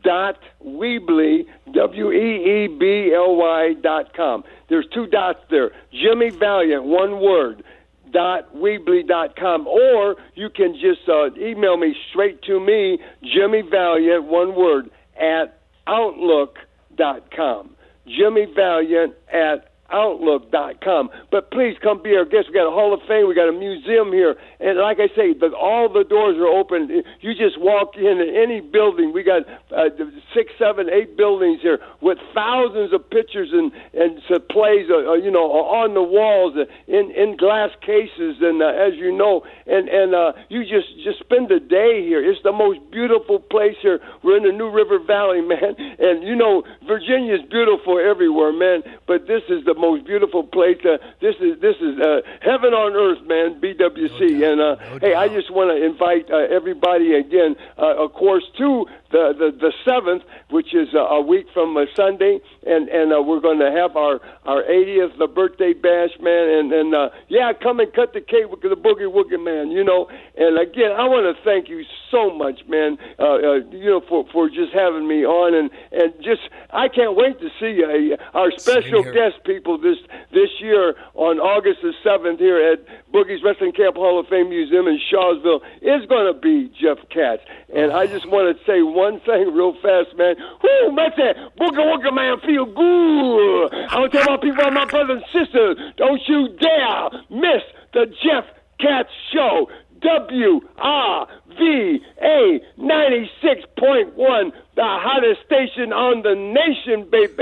dot 0.03 0.39
Weebly 0.65 1.45
W 1.73 2.11
E 2.11 2.65
E 2.65 2.67
B 2.67 3.11
L 3.13 3.35
Y 3.35 3.73
dot 3.81 4.15
com. 4.15 4.43
There's 4.69 4.87
two 4.93 5.07
dots 5.07 5.39
there. 5.49 5.71
Jimmy 5.91 6.29
Valiant, 6.29 6.85
one 6.85 7.21
word 7.21 7.63
dot 8.11 8.55
Weebly 8.55 9.07
dot 9.07 9.35
com, 9.35 9.67
or 9.67 10.15
you 10.35 10.49
can 10.49 10.73
just 10.73 11.07
uh, 11.09 11.33
email 11.35 11.77
me 11.77 11.95
straight 12.09 12.41
to 12.43 12.59
me, 12.59 12.99
Jimmy 13.23 13.61
Valiant, 13.61 14.25
one 14.25 14.55
word 14.55 14.89
at 15.19 15.59
outlook.com. 15.87 17.75
Jimmy 18.07 18.47
Valiant 18.55 19.13
at 19.31 19.66
outlook.com. 19.91 21.09
But 21.31 21.51
please 21.51 21.75
come 21.81 22.01
be 22.03 22.15
our 22.15 22.25
guest. 22.25 22.47
We 22.49 22.53
got 22.53 22.67
a 22.67 22.75
Hall 22.75 22.93
of 22.93 23.01
Fame. 23.07 23.27
We 23.27 23.35
got 23.35 23.49
a 23.49 23.57
museum 23.57 24.11
here. 24.11 24.35
And 24.59 24.79
like 24.79 24.97
I 24.99 25.07
say, 25.15 25.33
the, 25.33 25.55
all 25.55 25.87
the 25.91 26.03
doors 26.03 26.37
are 26.37 26.47
open. 26.47 27.03
You 27.21 27.31
just 27.33 27.59
walk 27.59 27.95
in 27.95 28.19
any 28.19 28.61
building. 28.61 29.13
We 29.13 29.23
got 29.23 29.43
uh, 29.71 29.89
six, 30.33 30.51
seven, 30.59 30.89
eight 30.89 31.15
buildings 31.17 31.61
here 31.61 31.79
with 32.01 32.17
thousands 32.33 32.93
of 32.93 33.09
pictures 33.09 33.49
and, 33.53 33.71
and 33.93 34.19
displays, 34.27 34.89
uh, 34.89 35.11
uh, 35.11 35.13
you 35.15 35.31
know, 35.31 35.47
on 35.51 35.93
the 35.93 36.03
walls 36.03 36.55
uh, 36.57 36.65
in, 36.87 37.11
in 37.11 37.37
glass 37.37 37.69
cases. 37.81 38.37
And 38.41 38.61
uh, 38.61 38.67
as 38.67 38.93
you 38.95 39.15
know, 39.15 39.43
and, 39.65 39.87
and 39.87 40.15
uh, 40.15 40.33
you 40.49 40.63
just, 40.63 40.87
just 41.03 41.19
spend 41.19 41.49
the 41.49 41.59
day 41.59 42.03
here. 42.03 42.23
It's 42.23 42.41
the 42.43 42.51
most 42.51 42.79
beautiful 42.91 43.39
place 43.39 43.75
here. 43.81 43.99
We're 44.23 44.37
in 44.37 44.43
the 44.43 44.51
New 44.51 44.69
River 44.69 44.99
Valley, 44.99 45.41
man. 45.47 45.75
And, 45.77 46.27
you 46.27 46.35
know, 46.35 46.63
Virginia 46.87 47.35
is 47.35 47.41
beautiful 47.49 47.99
everywhere, 47.99 48.51
man. 48.51 48.83
But 49.07 49.27
this 49.27 49.43
is 49.49 49.63
the 49.65 49.76
most 49.77 50.05
beautiful 50.05 50.43
place. 50.43 50.77
Uh, 50.83 50.97
this 51.21 51.35
is 51.39 51.59
this 51.61 51.75
is 51.77 51.99
uh, 51.99 52.21
heaven 52.41 52.73
on 52.73 52.93
earth, 52.93 53.25
man. 53.27 53.59
BWC, 53.61 54.39
no 54.39 54.51
and 54.51 54.61
uh, 54.61 54.75
no 54.75 54.99
hey, 54.99 55.13
I 55.13 55.27
just 55.27 55.51
want 55.51 55.71
to 55.71 55.83
invite 55.83 56.29
uh, 56.31 56.37
everybody 56.53 57.13
again, 57.13 57.55
uh, 57.77 58.03
of 58.03 58.13
course, 58.13 58.43
to 58.57 58.85
the 59.11 59.33
the, 59.37 59.51
the 59.57 59.73
seventh, 59.85 60.23
which 60.49 60.73
is 60.73 60.89
uh, 60.93 60.99
a 60.99 61.21
week 61.21 61.47
from 61.53 61.75
uh, 61.77 61.85
Sunday, 61.95 62.39
and 62.65 62.89
and 62.89 63.13
uh, 63.13 63.21
we're 63.21 63.39
going 63.39 63.59
to 63.59 63.71
have 63.71 63.95
our 63.95 64.19
our 64.45 64.63
80th 64.63 65.17
the 65.17 65.27
birthday 65.27 65.73
bash, 65.73 66.11
man, 66.21 66.49
and 66.49 66.73
and 66.73 66.95
uh, 66.95 67.09
yeah, 67.27 67.51
come 67.53 67.79
and 67.79 67.93
cut 67.93 68.13
the 68.13 68.21
cake 68.21 68.49
with 68.49 68.61
the 68.61 68.75
boogie 68.75 69.11
woogie 69.11 69.43
man, 69.43 69.71
you 69.71 69.83
know. 69.83 70.09
And 70.35 70.57
again, 70.59 70.91
I 70.91 71.05
want 71.07 71.25
to 71.25 71.43
thank 71.43 71.69
you 71.69 71.83
so 72.11 72.29
much, 72.29 72.61
man. 72.67 72.97
Uh, 73.19 73.23
uh, 73.23 73.53
you 73.71 73.89
know, 73.89 74.01
for 74.07 74.25
for 74.31 74.49
just 74.49 74.73
having 74.73 75.07
me 75.07 75.25
on, 75.25 75.53
and 75.53 75.69
and 75.91 76.13
just 76.23 76.41
I 76.69 76.87
can't 76.87 77.15
wait 77.15 77.39
to 77.39 77.49
see 77.59 77.83
uh, 77.83 78.37
our 78.37 78.51
special 78.57 79.03
guest 79.03 79.43
people 79.45 79.77
this 79.77 79.97
this 80.31 80.49
year 80.59 80.95
on 81.13 81.39
August 81.39 81.81
the 81.81 81.93
seventh 82.03 82.39
here 82.39 82.57
at 82.73 82.79
Boogie's 83.11 83.43
Wrestling 83.43 83.71
Camp 83.71 83.95
Hall 83.95 84.19
of 84.19 84.27
Fame 84.27 84.49
Museum 84.49 84.87
in 84.87 84.99
Shawsville 85.11 85.61
is 85.81 86.05
going 86.07 86.33
to 86.33 86.39
be 86.39 86.71
Jeff 86.79 86.97
Katz, 87.09 87.43
and 87.73 87.91
I 87.91 88.07
just 88.07 88.27
want 88.27 88.55
to 88.55 88.63
say 88.65 88.81
one 88.97 89.19
thing 89.21 89.53
real 89.53 89.73
fast, 89.81 90.17
man. 90.17 90.35
Whoo, 90.63 90.91
make 90.91 91.15
that 91.17 91.35
boogie 91.55 91.85
woogie 91.85 92.13
man 92.13 92.39
feel 92.41 92.65
good. 92.65 93.67
I 93.93 93.99
want 93.99 94.11
to 94.11 94.17
tell 94.17 94.31
my 94.35 94.41
people, 94.41 94.71
my 94.71 94.85
brothers 94.85 95.21
and 95.21 95.45
sisters, 95.45 95.77
don't 95.97 96.21
you 96.27 96.49
dare 96.57 97.09
miss 97.29 97.61
the 97.93 98.05
Jeff 98.25 98.45
Katz 98.79 99.09
Show. 99.31 99.69
W 99.99 100.61
R 100.77 101.27
V 101.57 101.99
A 102.21 102.59
96.1 102.79 104.51
the 104.77 104.85
hottest 104.85 105.41
station 105.41 105.89
on 105.89 106.21
the 106.21 106.37
nation, 106.37 107.09
baby. 107.09 107.33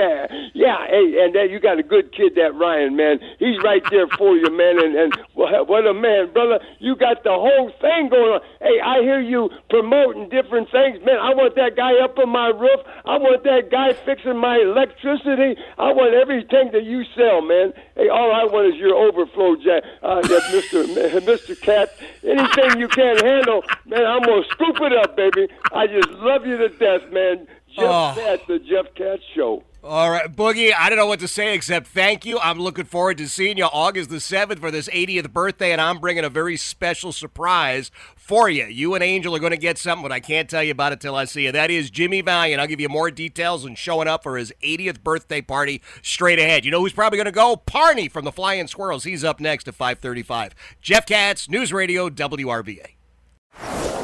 Yeah, 0.56 0.88
hey, 0.88 1.20
and 1.20 1.36
then 1.36 1.52
you 1.52 1.60
got 1.60 1.78
a 1.78 1.84
good 1.84 2.16
kid, 2.16 2.40
that 2.40 2.56
Ryan, 2.56 2.96
man. 2.96 3.20
He's 3.40 3.60
right 3.60 3.84
there 3.92 4.08
for 4.16 4.40
you, 4.40 4.48
man. 4.56 4.80
And, 4.80 4.96
and 4.96 5.12
what 5.36 5.86
a 5.86 5.94
man, 5.94 6.32
brother. 6.32 6.64
You 6.80 6.96
got 6.96 7.28
the 7.28 7.36
whole 7.36 7.76
thing 7.84 8.08
going 8.08 8.40
on. 8.40 8.42
Hey, 8.64 8.80
I 8.80 9.04
hear 9.04 9.20
you 9.20 9.52
promoting 9.70 10.32
different 10.32 10.72
things, 10.72 11.04
man. 11.04 11.20
I 11.20 11.36
want 11.36 11.60
that 11.60 11.76
guy 11.76 12.00
up 12.00 12.18
on 12.18 12.32
my 12.32 12.56
roof. 12.56 12.80
I 13.04 13.20
want 13.20 13.44
that 13.44 13.68
guy 13.68 13.92
fixing 14.08 14.40
my 14.40 14.56
electricity. 14.56 15.60
I 15.78 15.92
want 15.92 16.16
everything 16.16 16.72
that 16.72 16.88
you 16.88 17.04
sell, 17.20 17.44
man. 17.44 17.76
Hey, 18.00 18.08
all 18.08 18.32
I 18.32 18.48
want 18.48 18.72
is 18.72 18.80
your 18.80 18.96
overflow, 18.96 19.60
Jack, 19.60 19.84
uh, 20.00 20.24
Mr. 20.24 20.88
Mr. 21.28 21.60
Cat. 21.60 21.92
Anything 22.24 22.80
you 22.80 22.88
can't 22.88 23.20
handle, 23.20 23.60
man, 23.84 24.05
I'm 24.06 24.22
gonna 24.22 24.44
scoop 24.52 24.78
it 24.82 24.94
up, 24.94 25.16
baby. 25.18 25.48
I 25.74 25.88
just 25.88 26.10
love 26.12 26.46
you 26.46 26.58
to 26.58 26.70
death, 26.70 27.12
man 27.12 27.26
man. 27.26 27.48
Jeff 27.68 27.84
oh. 27.86 28.14
Katz, 28.16 28.44
the 28.48 28.60
Jeff 28.60 28.94
Katz 28.96 29.24
Show. 29.34 29.64
All 29.84 30.10
right, 30.10 30.34
Boogie, 30.34 30.74
I 30.76 30.90
don't 30.90 30.98
know 30.98 31.06
what 31.06 31.20
to 31.20 31.28
say 31.28 31.54
except 31.54 31.86
thank 31.88 32.26
you. 32.26 32.40
I'm 32.40 32.58
looking 32.58 32.86
forward 32.86 33.20
to 33.20 33.30
seeing 33.30 33.58
you 33.58 33.66
August 33.66 34.10
the 34.10 34.16
7th 34.16 34.60
for 34.60 34.72
this 34.72 34.90
80th 34.90 35.32
birthday, 35.32 35.72
and 35.72 35.80
I'm 35.80 36.00
bringing 36.00 36.24
a 36.24 36.30
very 36.30 36.58
special 36.58 37.12
surprise 37.12 37.92
for 38.16 38.50
you. 38.50 38.66
You 38.66 38.96
and 38.96 39.04
Angel 39.04 39.36
are 39.36 39.40
going 39.40 39.52
to 39.52 39.58
get 39.58 39.78
something, 39.78 40.02
but 40.02 40.12
I 40.12 40.20
can't 40.20 40.50
tell 40.50 40.64
you 40.64 40.72
about 40.72 40.94
it 40.94 41.02
till 41.02 41.16
I 41.16 41.26
see 41.26 41.44
you. 41.44 41.52
That 41.52 41.70
is 41.70 41.92
Jimmy 41.92 42.22
Valiant. 42.22 42.60
I'll 42.60 42.68
give 42.68 42.80
you 42.82 42.90
more 42.90 43.12
details 43.12 43.64
and 43.64 43.78
showing 43.78 44.08
up 44.08 44.24
for 44.24 44.38
his 44.38 44.52
80th 44.64 45.04
birthday 45.04 45.42
party 45.42 45.84
straight 46.02 46.40
ahead. 46.40 46.66
You 46.66 46.72
know 46.72 46.80
who's 46.80 46.94
probably 46.94 47.18
going 47.18 47.26
to 47.26 47.32
go? 47.32 47.56
Parney 47.56 48.08
from 48.08 48.26
the 48.26 48.32
Flying 48.32 48.68
Squirrels. 48.68 49.04
He's 49.04 49.24
up 49.24 49.40
next 49.40 49.68
at 49.68 49.76
535. 49.76 50.56
Jeff 50.82 51.06
Katz, 51.06 51.48
News 51.48 51.72
Radio, 51.72 52.10
WRVA. 52.10 52.96